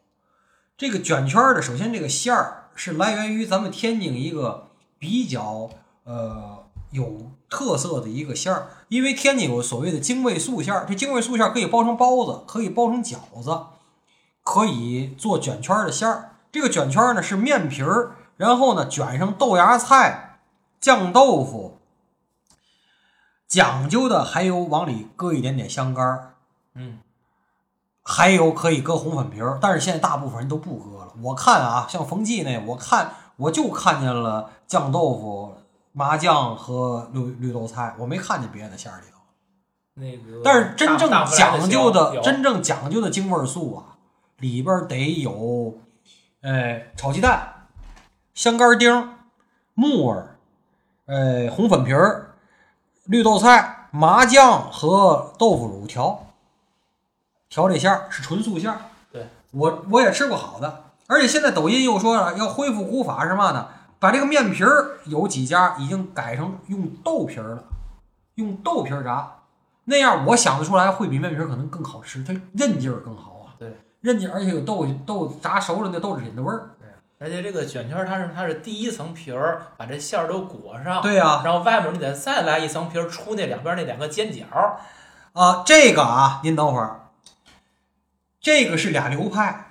[0.76, 4.68] 这个卷圈儿的，首先这个馅儿是来源于咱们天津一个
[5.02, 5.68] 比较
[6.04, 13.62] 呃有特色的一个馅儿，因为天津有所谓的精卫素馅儿，这精卫素馅儿可以包成包子，可以包成饺子，
[14.44, 16.36] 可以做卷圈的馅儿。
[16.52, 20.38] 这个卷圈呢是面皮儿，然后呢卷上豆芽菜、
[20.80, 21.78] 酱豆腐，
[23.48, 26.34] 讲究的还有往里搁一点点香干儿，
[26.76, 27.00] 嗯，
[28.04, 31.12] 还有可以搁红粉皮儿，但是现在大部分人都不搁了。
[31.22, 35.54] 我看啊，像冯记那，我看我就看见了酱豆腐、
[35.92, 39.18] 麻酱和绿绿豆菜，我没看见别的馅儿里头。
[39.94, 43.98] 那个，但是真正讲究的、真正讲究的京味儿素啊，
[44.38, 45.78] 里边得有，
[46.40, 47.66] 哎，炒鸡蛋、
[48.32, 49.10] 香干丁、
[49.74, 50.38] 木耳，
[51.06, 52.34] 哎，红粉皮儿、
[53.04, 56.26] 绿豆菜、麻酱和豆腐乳调。
[57.50, 58.80] 调这馅儿是纯素馅儿。
[59.12, 63.68] 对，我我也吃过好的，而且现在抖音又说了要恢复古法是嘛呢？
[63.98, 67.64] 把这个面皮儿有几家已经改成用豆皮儿了，
[68.34, 69.30] 用豆皮儿炸。
[69.84, 73.54] 那样我想得出来，会比面皮儿可能更好吃，它韧劲儿更好啊。
[73.58, 76.70] 对，韧劲儿，而且有豆豆炸熟了那豆制品的味儿。
[77.20, 84.80] 而且这个卷圈儿它是它是第一层皮儿，把这馅儿都裹上，对呀、然后外面你得再来一层皮儿，出那两边那两个尖角儿。
[85.32, 87.02] 啊，这个啊，您等会儿，
[88.40, 89.68] 这个是俩流派。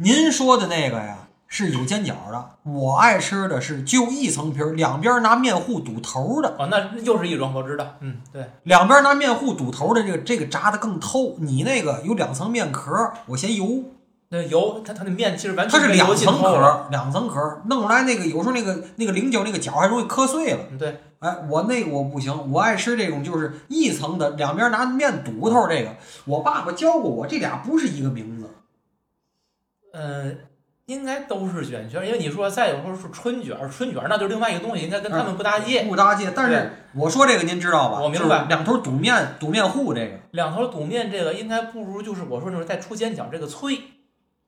[0.00, 7.96] 嗯，您说的那个呀是有尖角的，我爱吃的是就一层皮儿，两边拿面糊堵头的，哦，那又是一种我知道。
[8.00, 11.36] 嗯，对，两边拿面糊堵头的这个这个炸的更透。
[11.38, 13.82] 你那个有两层面壳，我嫌油，
[14.28, 16.40] 那油它它那面其实完全它是两层。
[16.40, 20.60] 壳，两层壳，弄出来那个有时候那个那个菱角那个角还容易磕碎了。
[20.70, 25.96] 嗯，对，哎，我那个我不行，我爱吃这种就是一层的，两边拿面堵头这个。
[26.26, 28.48] 我爸爸教过我，这俩不是一个名字。
[29.92, 30.32] 呃，
[30.86, 35.84] 应该都是卷圈儿，因为你说再有时候是春卷儿，春卷儿那就是另外一个东西，应该跟他们不搭界。
[35.84, 36.32] 不搭界。
[36.34, 38.00] 但是我说这个您知道吧？
[38.00, 43.78] 我明白就是两头堵面堵面糊这个，两头堵面这个应该不如就是我说就是带出尖角这个脆。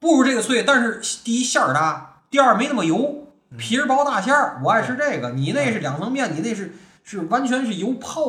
[0.00, 0.64] 不如这个脆。
[0.64, 4.60] 但是第一馅儿大，第二没那么油，嗯皮儿薄大馅儿。
[4.64, 5.30] 我爱吃这个。
[5.30, 6.74] 你那是两层面，你那是
[7.04, 8.24] 是完全是油泡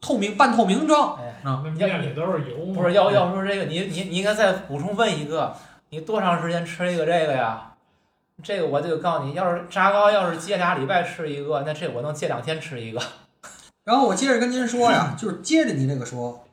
[0.00, 1.18] 透明半透明状。
[1.20, 2.74] 哎，啊那面里都是油嘛。
[2.74, 5.54] 不是要要说这个，你你你应该再补充问一个，
[5.90, 7.74] 你多长时间吃一个这个呀？
[8.42, 13.02] 这个我就告诉你，要是炸糕要是戒俩礼拜吃一个，那这我能戒两天吃一个。
[13.84, 16.44] 然后我接着跟您说呀，就是接着你这个说，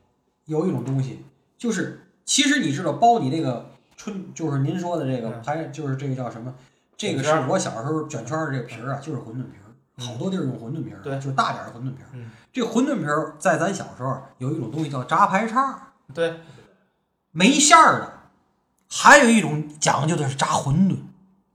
[0.46, 1.24] 有一种东西，
[1.58, 6.54] 就是其实你知道包你那个春，就是您说的这个嗯还就是这个叫什么？
[6.98, 9.68] 这个是我小时候卷圈儿的这个皮儿啊，就是馄饨皮儿，
[9.98, 12.10] 嗯好多地儿用馄饨皮儿，对就是大点儿的馄饨皮儿。
[12.14, 16.40] 嗯，这馄饨皮儿在咱小时候有一种东西叫炸排叉，对，
[17.32, 18.14] 没馅儿的，
[18.90, 20.98] 还有一种讲究的是炸馄饨。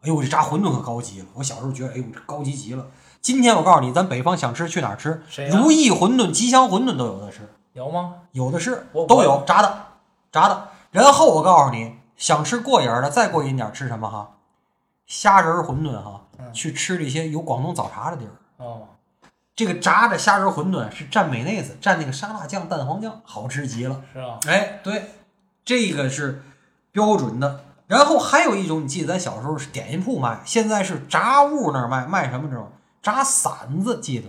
[0.03, 1.27] 哎呦，这炸馄饨可高级了！
[1.35, 2.87] 我小时候觉得，哎呦，这高级极了。
[3.21, 5.23] 今天我告诉你，咱北方想吃去哪儿吃？
[5.51, 8.15] 如意馄饨、吉祥馄饨都有的吃，有吗？
[8.33, 9.87] 有的是，都有炸的，
[10.33, 10.69] 炸的。
[10.91, 14.37] 然后我告诉你，想吃过瘾儿的，再过瘾点儿吃什么哈？
[15.07, 18.33] 虾仁儿馄饨哈，嗯去吃这些有广东早茶的地儿。
[18.65, 18.89] 哦，
[19.55, 24.01] 这个炸的虾仁儿馄饨是蘸美内子，蘸那个沙拉酱、蛋黄酱，好吃极了。
[24.15, 24.39] 是吧？
[24.47, 25.11] 哎，对，
[25.63, 26.43] 这个是
[26.93, 27.65] 标准的。
[27.87, 32.71] 然后还有一种，你记得咱小时候是点心铺卖，现在是炸物那儿卖，卖什么这种
[33.03, 34.29] 炸馓子，记得？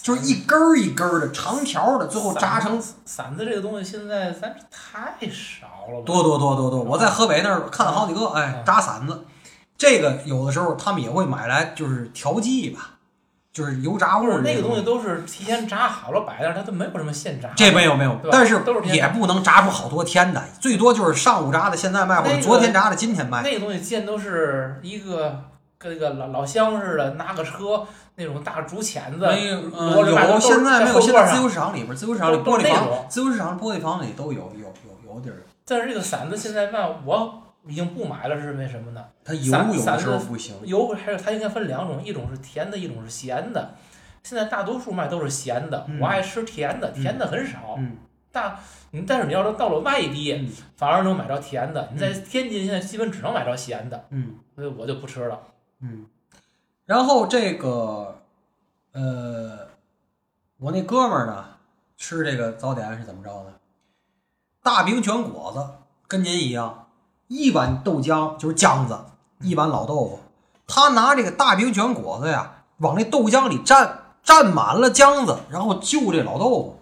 [0.00, 6.04] 就是一根儿一根儿的长条的，最后炸成馓子这个东西，现在咱这太少了吧？
[6.04, 6.82] 多多多多多。
[6.82, 9.24] 我在河北那儿看了好几个，哎嗯，炸馓子，
[9.76, 12.97] 这个有的时候他们也会买来，就是调剂吧，
[13.58, 17.50] 就是油炸物那个东西都是提前炸好了摆那儿，它都没有什么现炸。
[17.56, 23.42] 这没有没有但是也不能炸出好多天的，最多就是上午炸的，现在卖，或者昨天炸的，今天卖。
[23.42, 25.42] 那个东西见都是一个
[25.76, 27.84] 跟那个老老乡似的，拿个车
[28.14, 31.00] 那种大竹钳子，没有，现在没有。
[31.00, 35.42] 现在自由市场里边，自由市场里玻璃房自由市场玻璃房里都有，有有有地儿。
[35.66, 39.04] 但是这个馓子现在卖，我已经不买了，是因为什么呢？
[39.22, 43.74] 它有的时候馓子不行，油还是它应该分两种，一种是甜的，一种是咸的。
[44.24, 47.76] 现在大多数卖都是咸的，嗯我爱吃甜的，甜的很少。
[47.78, 47.96] 嗯
[48.32, 48.58] 大，
[48.90, 51.88] 你但是你要是到了外地，嗯反而能买着甜的。
[51.92, 55.40] 你在天津现在基本只能买着咸的，嗯所以我就不吃了。
[55.80, 56.06] 嗯。
[56.84, 58.22] 然后这个，
[58.92, 59.68] 呃，
[60.58, 61.44] 我那哥们儿呢，
[61.96, 63.54] 吃这个早点是怎么着呢？
[64.62, 65.66] 大饼卷果子，
[66.06, 66.87] 跟您一样，
[67.28, 68.98] 一碗豆浆就是浆子，
[69.40, 70.20] 一碗老豆腐。
[70.66, 73.88] 他拿这个大饼卷果子呀，往那豆浆里蘸，
[74.24, 76.78] 蘸满了浆子，然后就这老豆腐。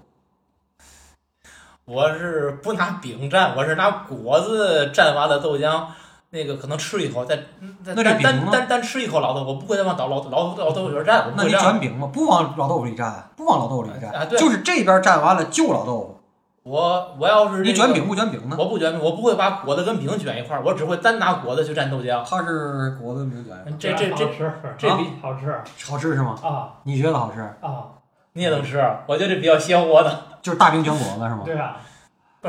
[1.85, 5.85] 我是不拿饼蘸，我是拿果子蘸完了豆浆，
[6.31, 7.37] 那个可能吃一口，再
[7.85, 11.51] 再单饼单单单吃一口老豆腐，我不会再往老老老老豆腐里边蘸，那你。
[11.51, 12.09] 卷饼吗？
[12.13, 16.21] 不往老豆腐里蘸，不往老豆腐里蘸，啊对就是这边蘸完了就老豆腐。
[16.67, 18.57] 我我要是这个你卷饼不卷饼呢？
[18.59, 22.25] 我不卷饼，我不会把果子跟饼卷一块儿，我只会单拿果子去蘸豆浆。
[22.29, 26.37] 它是果子饼卷，这这这好吃，这比好吃好吃是吗？
[26.43, 27.41] 啊你觉得好吃？
[27.61, 27.87] 啊，
[28.33, 30.25] 你也能吃，我觉得这比较鲜活的。
[30.43, 31.43] 就是大饼卷果子是吗？
[31.45, 31.77] 对啊，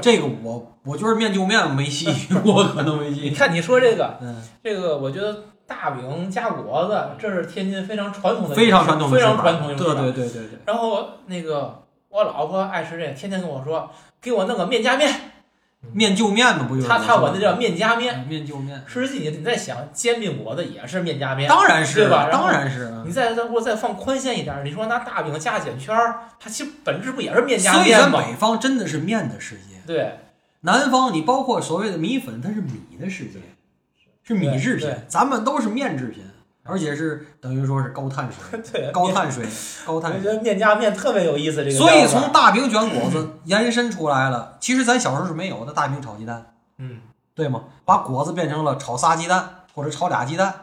[0.01, 2.07] 这个我我就是面就面没戏，
[2.43, 3.30] 我可能没戏你。
[3.30, 5.36] 看你说这个嗯，这个，我觉得
[5.68, 10.59] 大饼加果子，这是天津非常传统的非常传统的非常传统的对对对对对。
[10.65, 13.91] 然后那个我老婆爱吃这个，天天跟我说，
[14.21, 15.13] 给我弄个面夹面。
[15.93, 16.87] 面就面嘛，不就是？
[16.87, 18.25] 她她管那叫面夹面。
[18.27, 21.47] 面就面，实际你你在想，煎饼果子也是面夹面。
[21.47, 23.03] 当然是对吧当然是啊。
[23.05, 27.91] 你再再或者再放宽限一点儿，你说拿大饼加卷圈儿，它其实本质不也是面夹所以？
[27.91, 30.17] 咱北方真的是面的世界，对，
[30.61, 33.39] 南方你包括所谓的米粉，它是米的世界，
[34.23, 36.23] 是米制品咱们都是面制品，
[36.68, 39.47] 而且是等于说是高碳水、 对，高碳水、
[39.86, 40.20] 高碳水。
[40.20, 46.53] 我觉得面加面特别有意思，这个所以从大饼卷果子延伸出来了，其实咱小时候是没有的，大饼炒鸡蛋。
[46.78, 46.99] 嗯，
[47.34, 47.61] 对吗？
[47.86, 50.53] 把果子变成了炒仨鸡蛋或者炒俩鸡蛋，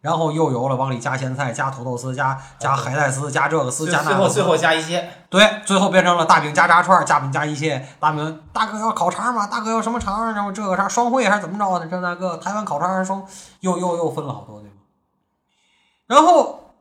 [0.00, 4.34] 然后又有了往里加咸菜、加土豆丝、加加海带丝、加这个丝、加那个丝。
[4.34, 7.86] 最后最后加一些，对，最后变成了大饼加炸串，加饼加一切。
[7.98, 9.46] 大饼，大哥要烤肠吗？
[9.46, 10.34] 大哥要什么肠？
[10.34, 11.86] 然后这个啥双汇还是怎么着的？
[11.86, 13.24] 这那个台湾烤肠双，
[13.60, 14.73] 又又又分了好多，对吗？
[16.06, 16.74] 然后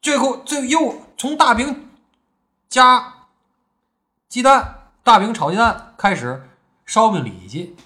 [0.00, 1.88] 最后最又从大饼
[2.68, 3.26] 加
[4.28, 6.48] 鸡蛋、大饼炒鸡蛋开始，
[6.84, 7.76] 烧饼里脊，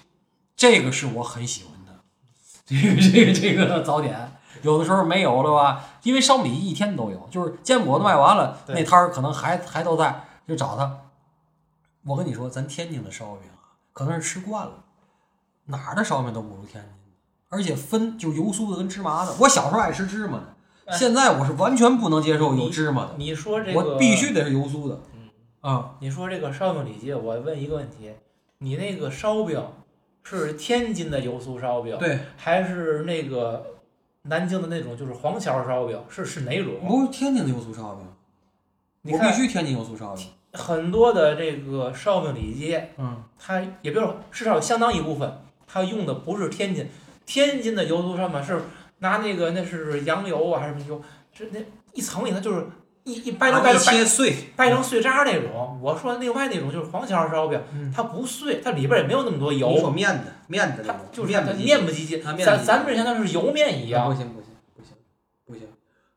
[0.55, 2.01] 这个是我很喜欢的。
[2.65, 5.83] 这个这个这个早点，有的时候没有了吧？
[6.03, 11.01] 因为烧饼里脊一天都有，就是坚果都卖完了，那摊儿可能还还都在，就找他。
[12.05, 14.83] 我跟你说，咱天津的烧饼啊，可能是吃惯了，
[15.65, 17.17] 哪儿的烧饼都不如天津的，
[17.49, 19.33] 而且分就油酥的跟芝麻的。
[19.39, 20.58] 我小时候爱吃芝麻的，哎
[20.97, 25.01] 现在我是完全不能接受有芝麻的，你说这个我必须得是油酥的。
[25.13, 25.29] 嗯
[25.61, 28.11] 啊，你说这个烧饼里脊，我问一个问题，
[28.59, 29.61] 你那个烧饼
[30.23, 33.65] 是天津的油酥烧饼，对，还是那个
[34.23, 36.01] 南京的那种就是黄桥烧饼？
[36.09, 36.75] 是是哪种？
[36.87, 40.25] 不是天津的油酥烧饼，我必须天津油酥烧饼。
[40.53, 46.87] 很多的这个烧饼里脊，嗯，它也比如说至少有相当一部分，它用的不是天津
[47.25, 48.61] 天津的油酥烧饼是
[48.99, 51.01] 拿那个那是羊油啊还是什么油，
[51.33, 51.59] 这那
[51.93, 52.67] 一层里头就是
[53.03, 55.79] 一一掰成掰成碎，掰成碎渣那种。
[55.81, 64.15] 我说另外那种就是黄桥烧饼，嗯它不碎，它里边也没有那么多油你说油，面的面的那它种，就是它面的面不唧唧咱咱们这相当于是油面一样不。
[64.15, 64.93] 行不行不行
[65.45, 65.63] 不行，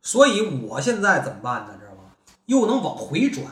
[0.02, 1.76] 所以我现在怎么办呢？
[1.78, 2.10] 知道吗？
[2.46, 3.46] 又能往回转。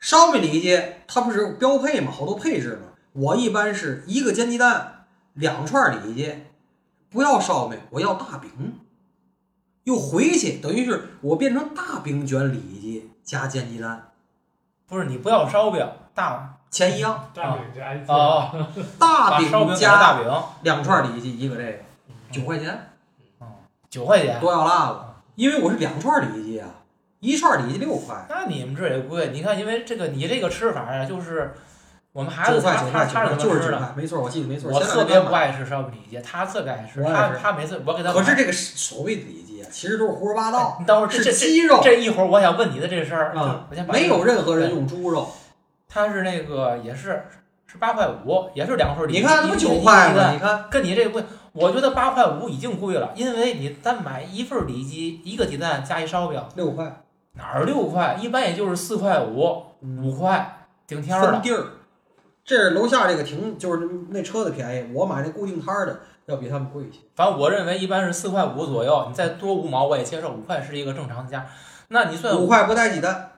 [0.00, 2.10] 烧饼里脊它不是标配嘛？
[2.10, 2.88] 好多配置嘛。
[3.12, 6.32] 我一般是一个煎鸡蛋，两串里脊，
[7.18, 8.78] 不要烧饼，我要大饼。
[9.82, 14.12] 又回去，等于是我变成大饼卷里脊加煎鸡蛋，
[14.86, 17.28] 不是你不要烧饼，大钱一样。
[17.34, 18.68] 大饼加一哦，
[19.00, 21.78] 大饼加大饼，两串里脊，一个这个，
[22.30, 22.88] 九块钱。
[23.90, 24.38] 九块钱。
[24.38, 24.98] 多要辣子，
[25.34, 26.68] 因为我是两串里脊啊，
[27.18, 31.52] 一串里脊六块，那你们这也贵，你看，因为这个你这个吃法呀，就是
[32.12, 33.94] 我们孩子他他他是怎么吃的？
[33.96, 34.70] 没错，我记得没错。
[34.72, 38.14] 我特别不爱吃烧饼里脊，他特别爱吃，他他每次我给他买。
[38.14, 45.30] 可是这个所谓的里脊啊，其实都是胡说八道，你等会儿这这是鸡肉这一会儿我想问你的这事儿，啊我先，把没有任何人用猪肉。
[45.88, 47.24] 他是那个也是
[47.66, 49.20] 是八块五，也是两份里脊。
[49.20, 50.32] 你看，那不九块吗？
[50.32, 57.02] 你看，跟你这个贵，我觉得八块五已经贵了，因为你单买一份里脊，一个鸡蛋加一烧饼，六块，
[57.34, 58.16] 哪儿六块？
[58.20, 61.32] 一般也就是四块五、五块，顶天儿了。
[61.32, 61.66] 分地儿。
[62.48, 67.00] 这是楼下这个停，就是那车子便宜，我买那固定摊儿的要比他们贵一些。
[67.14, 71.46] 反正我认为一般是四块五左右，你再多五毛我也接受，五块是一个正常的价。
[71.88, 73.32] 那你算五块不带鸡蛋，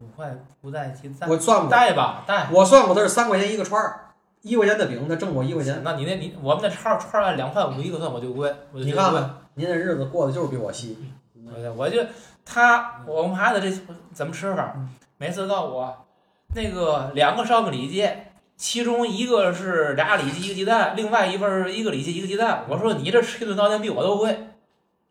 [0.00, 2.50] 五块不带鸡蛋，我算过，带吧带。
[2.52, 4.12] 我算过，它是三块钱一个串儿，
[4.42, 5.80] 一块钱的饼，他挣我一块钱。
[5.82, 8.54] 那你那你我们那串儿串儿按两块五一个算，我就贵。
[8.72, 10.98] 你看看，您这日子过得就是比我细。
[11.34, 12.04] 对对，我就
[12.44, 14.90] 他我们孩子这怎么吃法嗯？
[15.16, 16.06] 每次告诉我，
[16.54, 18.08] 那个两个烧饼里脊，
[18.56, 22.64] 其中一个是俩里脊一个鸡蛋，另外一份儿一个里脊一个鸡蛋。
[22.68, 24.36] 我说你这吃一顿早点比我都贵。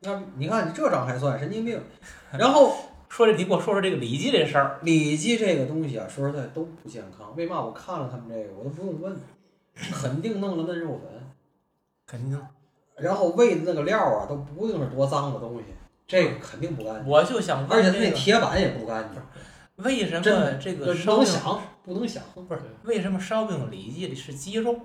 [0.02, 1.82] 那你看你这账还算神经病。
[2.32, 2.76] 然后
[3.10, 7.34] 说这你给我说说这个里脊这事儿，里脊这个东西啊，说实在都不健康。
[7.36, 9.20] 为嘛我看了他们这个，我都不用问，
[9.92, 11.22] 肯定弄了嫩肉粉，
[12.06, 12.40] 肯定
[12.98, 15.64] 然后喂的那个料啊，都不定是多脏的东西，
[16.06, 19.20] 这个肯定不干净，我就想而且它那铁板也不干净，
[19.84, 22.24] 为什么这个这烧饼能想不能想？
[22.34, 24.76] 不是为什么烧饼里脊里是鸡肉？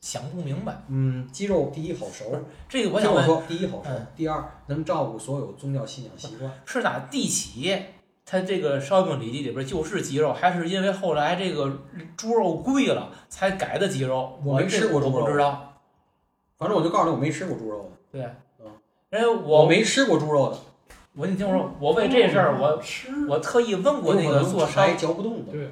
[0.00, 0.80] 想不明白。
[0.88, 2.24] 嗯，鸡肉第一好熟，
[2.68, 6.50] 这个我想我说，第一好熟嗯，第二能照顾所有宗教信仰习惯。
[6.64, 7.76] 是打地起？
[8.24, 11.80] 它这个烧饼里脊里边就是鸡肉，还是因为后来这个
[12.16, 14.38] 猪肉贵了才改的鸡肉？
[14.44, 15.80] 我没吃过猪肉我不知道。
[16.58, 18.22] 反正我就告诉你，我没吃过猪肉的，对，
[18.60, 18.66] 嗯
[19.10, 20.58] 因为我我没吃过猪肉的，
[21.18, 25.50] 我你听我说，我为这事儿我吃，我特意问过那个做烧还嚼不动的。
[25.50, 25.70] 对对，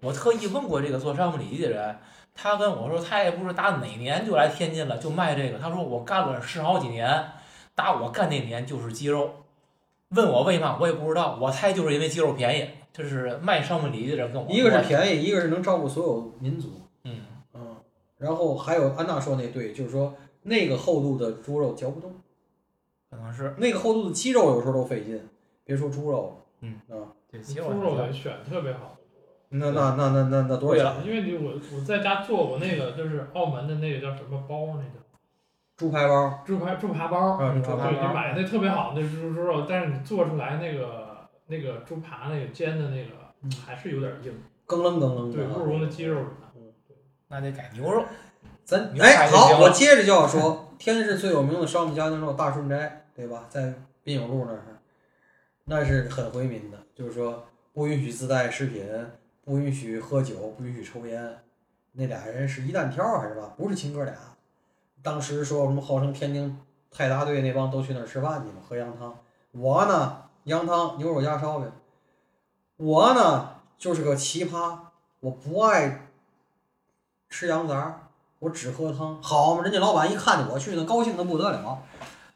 [0.00, 1.96] 我特意问过这个做烧饼里脊的人，
[2.34, 5.58] 他跟我说，他也不是打哪年就来天津了，就卖这个。
[5.60, 7.24] 他说我干了十好几年，
[7.76, 9.30] 打我干那年就是鸡肉。
[10.08, 12.68] 问我为嘛，我也不知道，我猜就是因为鸡肉便宜。
[12.92, 16.72] 就是卖烧饼里脊的人跟我说，一个是便宜，一个是能照顾所有民族。
[17.04, 17.20] 嗯，
[17.54, 17.76] 嗯，
[18.18, 20.12] 然后还有安娜说那对，就是说
[20.42, 22.12] 那个厚度的猪肉嚼不动，
[23.10, 25.20] 可能是那个厚度的鸡肉有时候都费劲，
[25.64, 26.32] 别说猪肉了。
[26.60, 28.96] 嗯啊，对鸡猪肉肉还得选特别好的。
[29.48, 31.06] 那那那那那那多少钱？
[31.06, 35.00] 因为你我我在家做过那个，就是澳门的那个叫什么包，那叫
[35.76, 37.38] 猪排包，猪排猪扒包。
[37.40, 43.10] 嗯，猪排对，你包，买那特别好的猪猪肉，但是你做出来那个那个猪扒那个煎的那个
[43.42, 44.32] 嗯还是有点硬，
[44.66, 45.50] 更楞更楞的对，啊。
[45.54, 46.26] 不如那鸡肉软。
[47.32, 48.04] 那得改牛肉。
[48.64, 53.44] 咱哎好，我接着就要说，天津市最有名的烧饼家庭肉大顺斋，对吧？
[53.50, 54.64] 在滨永路那儿，
[55.64, 58.88] 那是很回民的，就是说不允许自带食品，
[59.44, 61.42] 不允许喝酒，不允许抽烟。
[61.92, 63.52] 那俩人是一单挑还是吧？
[63.58, 64.14] 不是亲哥俩。
[65.02, 66.58] 当时说什么号称天津
[66.90, 69.18] 泰达队那帮都去那儿吃饭去了，喝羊汤。
[69.52, 71.70] 我呢，羊汤牛肉加烧饼。
[72.78, 74.78] 我呢就是个奇葩，
[75.20, 76.08] 我不爱
[77.28, 78.08] 吃羊杂，
[78.40, 79.16] 我只喝汤。
[79.22, 81.78] 好嘛，人家老板一看见我去，那高兴的不得了。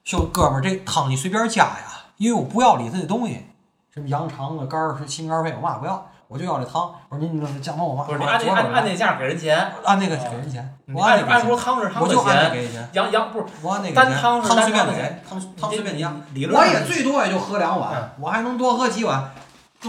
[0.05, 1.84] 说哥们儿，这汤你随便加呀，
[2.18, 3.46] 因为我不要里头的东西，
[3.92, 6.94] 什么羊肠子、肝儿、心肝肺，我嘛不要，我就要这汤。
[7.09, 16.14] 我说您那酱肉我嘛，不是按那按按那价给人钱，按那个给人钱，我按按说汤是汤的我就按那钱，给人钱，羊羊不是我按那个单汤是汤随便给汤汤汤随便加。
[16.52, 19.30] 我也最多也就喝两碗，我还能多喝几碗。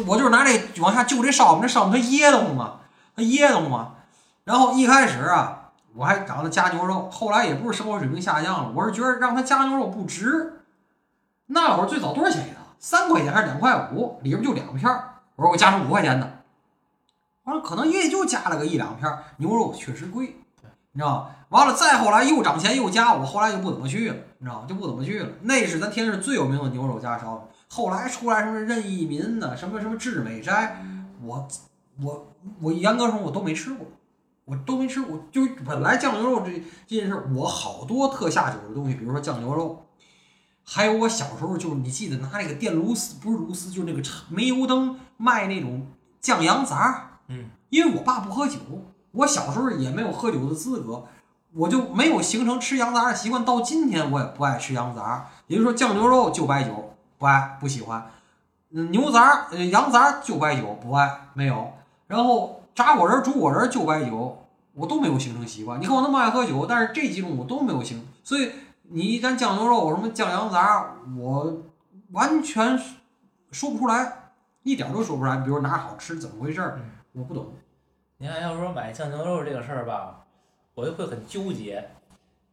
[0.08, 2.76] 我就是拿这往下就这烧饼，这烧饼它噎得慌嘛，
[3.18, 3.92] 它噎得慌嘛。
[4.46, 5.65] 然后一开始啊，
[5.96, 10.62] 我还找他加牛肉，后来也不是生活水平下降了，我是觉得让他加牛肉不值。
[11.48, 12.58] 那会儿最早多少钱一套？
[12.80, 14.20] 三块钱还是两块五？
[14.22, 14.92] 里边就两片。
[15.36, 16.44] 我说我加成五块钱的，
[17.44, 19.12] 完了可能也就加了个一两片。
[19.38, 20.36] 牛肉确实贵，
[20.92, 21.28] 你知道吗？
[21.50, 24.66] 完了再后来又涨钱又加，我后来就不怎么去了，你知道吗？
[24.68, 25.30] 就不怎么去了。
[25.42, 27.48] 那是咱天津市最有名的牛肉夹烧饼。
[27.70, 30.82] 后来出来什么任意民的，什么什么致美斋，
[31.22, 31.48] 我
[32.02, 32.28] 我
[32.62, 33.86] 我严格说我都没吃过，
[34.46, 35.20] 我都没吃过。
[35.32, 36.52] 就本来酱牛肉这
[36.88, 39.86] 这件事儿，我好多特下酒的东西，比如说酱牛肉，
[40.64, 45.88] 还有我小时候就是你记得拿那个电炉丝，不是炉丝，就是那个煤油灯卖那种
[46.22, 48.60] 酱羊杂，嗯，因为我爸不喝酒，
[49.12, 51.06] 我小时候也没有喝酒的资格。
[51.54, 56.92] 我就没有形成吃羊杂的习惯，到今天我也不爱吃羊杂，也就是说酱牛肉就白酒。
[57.18, 58.12] 不爱不喜欢，
[58.72, 61.72] 嗯，牛杂呃羊杂就白酒不爱没有，
[62.08, 65.82] 然后炸果仁煮果仁就白酒，我都没有形成习惯。
[65.82, 68.52] 你看我那么爱喝酒，但是这几种我都没有形，所以
[68.84, 71.62] 你一蘸酱牛肉什么酱羊杂，我
[72.12, 72.78] 完全
[73.52, 74.32] 说不出来，
[74.64, 75.38] 一点都说不出来。
[75.38, 76.80] 比如哪好吃怎么回事儿，
[77.14, 77.54] 我不懂。
[78.18, 80.26] 你看要说买酱牛肉这个事儿吧，
[80.74, 81.92] 我就会很纠结。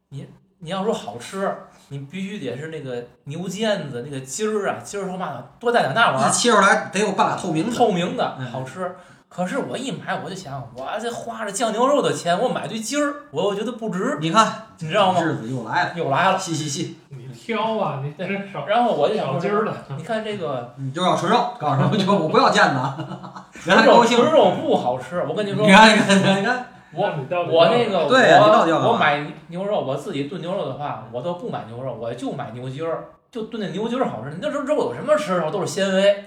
[0.09, 0.27] 你
[0.59, 1.53] 你要说好吃。
[1.89, 8.95] 你必须得是那个牛腱子那个筋儿啊，筋儿说嘛的多带点那玩意儿，一切出来得有半拉透明透明的好吃。
[9.35, 14.19] 可是我一买我就想，我这花着酱牛肉的钱，我买堆筋儿，我又觉得不值。
[14.21, 15.19] 你看，你知道吗？
[15.23, 16.99] 日子又来了，又来了，细细细。
[17.09, 18.67] 你挑啊，你这少。
[18.67, 23.05] 然后我就想筋儿了，你看这个， 你就要纯肉，告诉你，我不要腱子。
[23.63, 25.65] 纯肉纯肉不好吃，我跟你说。
[25.65, 26.67] 你看，你看，你看。
[26.95, 27.07] 我
[27.49, 34.29] 我那个对我我买牛肉，我自己炖牛肉的话，我都不买牛肉，我就买牛筋儿，就炖那牛筋儿好吃。
[34.29, 35.49] 你那肉肉有什么吃头？
[35.49, 36.25] 都是纤维。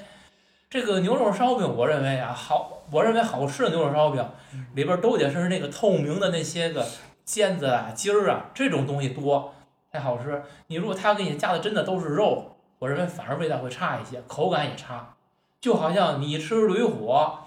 [0.69, 4.25] 这个牛肉烧饼，我认为啊好，我认为好吃的牛肉烧饼
[4.75, 6.85] 里边都得是那个透明的那些个
[7.25, 9.55] 尖子啊、筋儿啊这种东西多
[9.93, 10.43] 才好吃。
[10.67, 15.15] 你如果他给你加的真的都是肉，我认为反而味道会差一些，口感也差。
[15.61, 17.39] 就好像你吃驴火，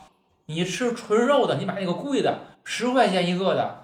[0.46, 2.40] 你吃纯肉的，你买那个贵的。
[2.64, 3.84] 十块钱一个的，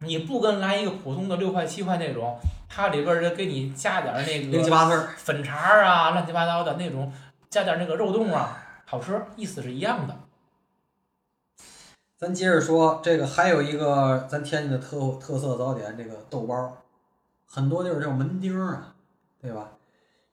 [0.00, 2.38] 你不跟来一个普通的六块七块那种，
[2.68, 7.12] 它里边儿给你加点那个粉肠啊，乱七八糟的那种，
[7.52, 10.16] 加点那个肉冻啊，好吃，意思是一样的。
[12.16, 16.78] 咱接着说这个，还有一个咱天津的特特色早点，这个豆包，
[17.44, 18.94] 很多地儿叫门钉啊，
[19.38, 19.68] 对吧？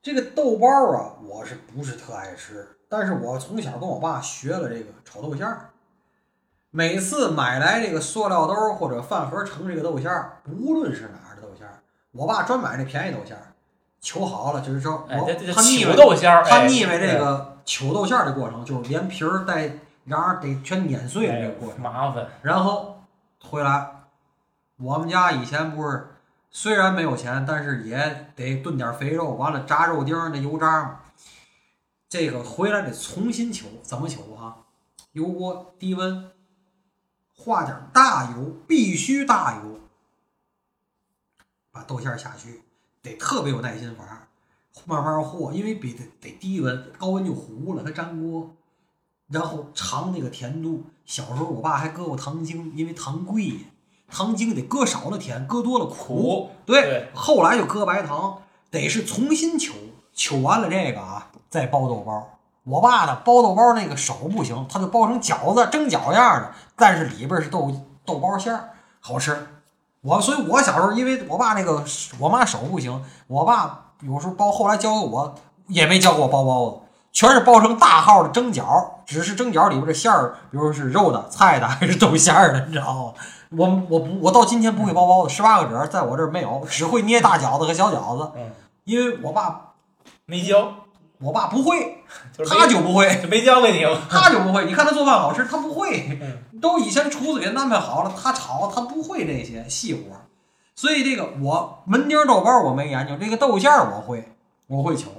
[0.02, 2.66] 这个豆包啊，我是不是特爱吃？
[2.88, 5.72] 但是我从小跟我爸学了这个炒豆馅儿。
[6.72, 13.54] 每次买来这个塑料兜或者饭盒盛这个豆馅儿，不论是哪儿的豆馅儿，我爸专买那便宜豆馅儿，
[14.02, 19.70] 求好了就是说，我他腻歪豆馅儿，他腻味这个求豆馅儿的过程，就是连皮儿带
[20.08, 22.28] 瓤儿得全碾碎了这个过程，麻烦。
[22.42, 23.04] 然后
[23.42, 23.92] 回来，
[24.78, 26.16] 我们家以前不是
[26.50, 31.00] 虽然没有钱，但是也得炖点肥肉，完了炸肉丁儿那油渣嘛，
[32.08, 34.58] 这个回来得重新求，怎么求啊？
[35.12, 36.32] 油锅低温。
[37.42, 39.80] 化点大油，必须大油，
[41.72, 42.62] 把豆馅下去，
[43.10, 44.04] 得特别有耐心法，
[44.86, 48.50] 慢慢和，因为比得得低温，高温就糊了，它粘锅。
[49.32, 53.60] 然后尝那个甜度，小时候我爸还搁过糖精，因为糖贵，
[54.12, 56.50] 糖精得搁少了甜，搁多了苦。
[56.66, 58.42] 对，后来就搁白糖，
[58.72, 59.74] 得是重新求，
[60.14, 62.38] 求完了这个啊，再包豆包。
[62.64, 67.72] 我爸呢，包豆包那个手不行，他就包成饺子蒸饺样的，但是里边是豆
[68.06, 69.48] 豆包馅儿，好吃。
[70.02, 71.84] 我所以，我小时候因为我爸那个
[72.20, 75.36] 我妈手不行，我爸有时候包，后来教我
[75.68, 76.78] 也没教过我包包子，
[77.12, 78.64] 全是包成大号的蒸饺，
[79.06, 83.14] 只是蒸饺里边的馅儿，比如是肉的、菜的 还是豆馅儿的，你知道吗？
[83.58, 88.32] 我我不我到今天不会包包子，十八个褶在我这儿没有，只会捏大饺子和小饺子，
[88.86, 89.74] 因为我爸
[90.26, 90.74] 没教。
[91.20, 92.04] 我爸不会，
[92.50, 96.20] 他就不会， 没教给你 他就不会，你看他做饭好吃，他不会，
[96.62, 100.02] 都以前厨子给他安排好了，他炒他不会这些细活
[100.76, 104.32] 所以这个我门钉豆包我没研究，这个豆馅儿我会，
[104.68, 105.12] 我会求，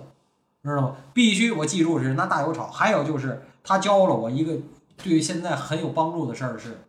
[0.64, 0.96] 知道吗？
[1.12, 2.66] 必须我记住是拿大油炒。
[2.66, 4.56] 还有就是他教了我一个
[4.96, 6.82] 对现在很有帮助的事儿是，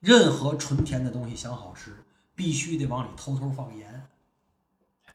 [0.00, 2.04] 任何纯甜的东西想好吃，
[2.34, 4.06] 必须得往里偷偷放盐。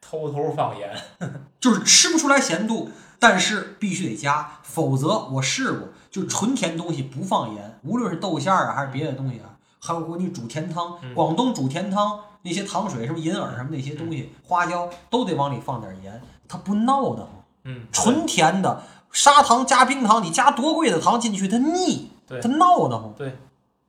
[0.08, 0.94] 偷偷放盐，
[1.58, 17.28] 就是吃不出来咸度，但是必须得加，否则我试过，就纯甜东西不放盐，无论是豆馅儿啊还是别的东西啊，还有给你煮甜汤，广东煮甜汤那些糖水什么银耳什么那些东西，花椒都得往里放点盐，它不闹的
[17.64, 23.12] 嗯，纯甜的砂糖加冰糖，你加多贵的糖进去它腻，它闹的慌。
[23.16, 23.36] 对，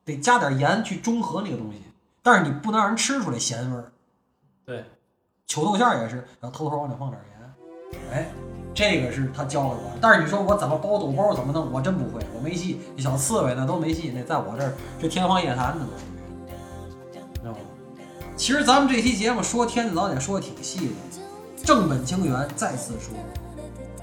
[0.04, 1.82] 得加点盐去中和那个东西，
[2.24, 3.92] 但是你不能让人吃出来咸味儿。
[4.66, 4.84] 对。
[5.48, 8.02] 球豆馅也是，要偷偷往里放点盐。
[8.12, 8.28] 哎，
[8.74, 9.92] 这个是他教给我。
[10.02, 12.82] 但是你说我怎么包豆包，怎么弄，我真不会，我没戏。
[12.98, 15.86] 小刺猬那都没戏，那在我这儿就天方夜谭的
[18.36, 20.94] 其实咱们这期节目说天津早点说的挺细的，
[21.64, 22.48] 正本清源。
[22.56, 23.16] 再次说，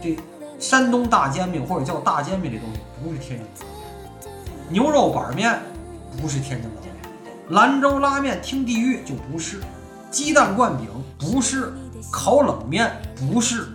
[0.03, 0.18] 这
[0.59, 4.32] 山东大煎饼或者叫大煎饼这东西不是天津早点，
[4.70, 5.61] 牛肉板面
[6.20, 6.95] 不是天津早点，
[7.51, 9.61] 兰州拉面听地域就不是，
[10.15, 10.87] 鸡蛋灌饼
[11.19, 11.73] 不是，
[12.12, 13.67] 烤冷面不是，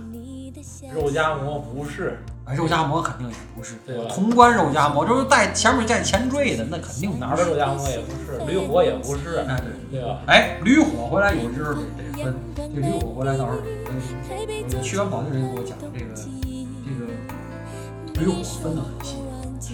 [0.95, 9.99] 肉夹馍不是，啊肉夹馍肯定也不是，对吧潼关肉夹馍就是带前面带前缀的，那肯定哪儿的肉夹馍也不是，驴火也不是，哎对。
[9.99, 10.19] 对吧？
[10.27, 11.81] 哎，驴火回来有时候得
[12.15, 13.57] 得分，这驴火回来到时候，
[13.91, 19.17] 嗯，去完保定人给我讲这个这个驴火分得很细，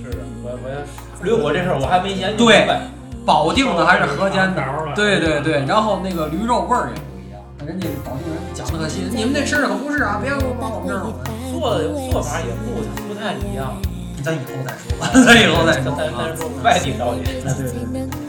[0.01, 0.81] 是的，我我要
[1.23, 2.81] 驴火这事儿我还没研究对明白。
[3.25, 11.13] 保定的还是河间的，的对对对，然后那个驴肉味儿也不一样，人家保定人讲的可细，你们那吃的可不是啊，别给我往我们这儿混，
[11.51, 13.73] 做的做法也不不太一样，
[14.23, 17.23] 咱以后再说，咱以后再说啊咱咱咱，说外地了解。
[17.41, 18.24] 对对对，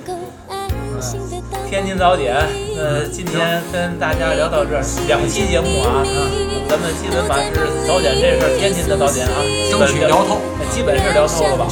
[1.68, 2.34] 天津早点，
[2.78, 6.02] 呃，今天跟大家聊到这儿，两期节目啊，
[6.68, 7.52] 咱们基本把是
[7.86, 10.40] 早点这事儿，天津的早点啊，争取聊透，
[10.70, 11.66] 基本是聊透了吧。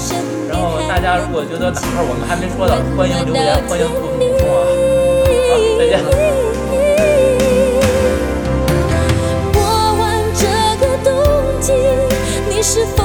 [0.48, 4.66] 然后大家如果觉得哪块儿我们还没说到，欢迎留言，欢迎补补充啊。
[5.48, 6.02] 好，再见。
[9.52, 9.62] 过
[9.98, 10.02] 完
[10.34, 10.44] 这
[10.78, 11.10] 个冬
[11.60, 11.72] 季，
[12.50, 13.03] 你是否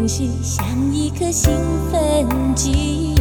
[0.00, 1.52] 唯一的惊喜，像一颗兴
[1.90, 3.14] 奋剂。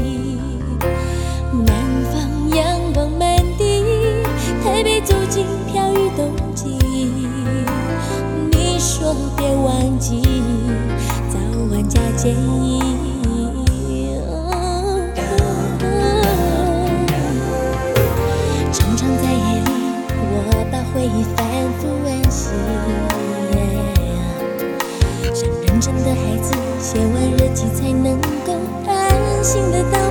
[1.65, 1.75] 南
[2.11, 3.83] 方阳光满地，
[4.63, 6.77] 台北走进飘雨冬季。
[8.51, 10.21] 你说别忘记，
[11.29, 11.37] 早
[11.71, 12.81] 晚加件衣。
[18.71, 19.71] 常常在夜里，
[20.31, 21.45] 我把回忆反
[21.79, 22.51] 复温习。
[25.33, 28.53] 像认真的孩子，写完日记才能够
[28.87, 30.08] 安心的到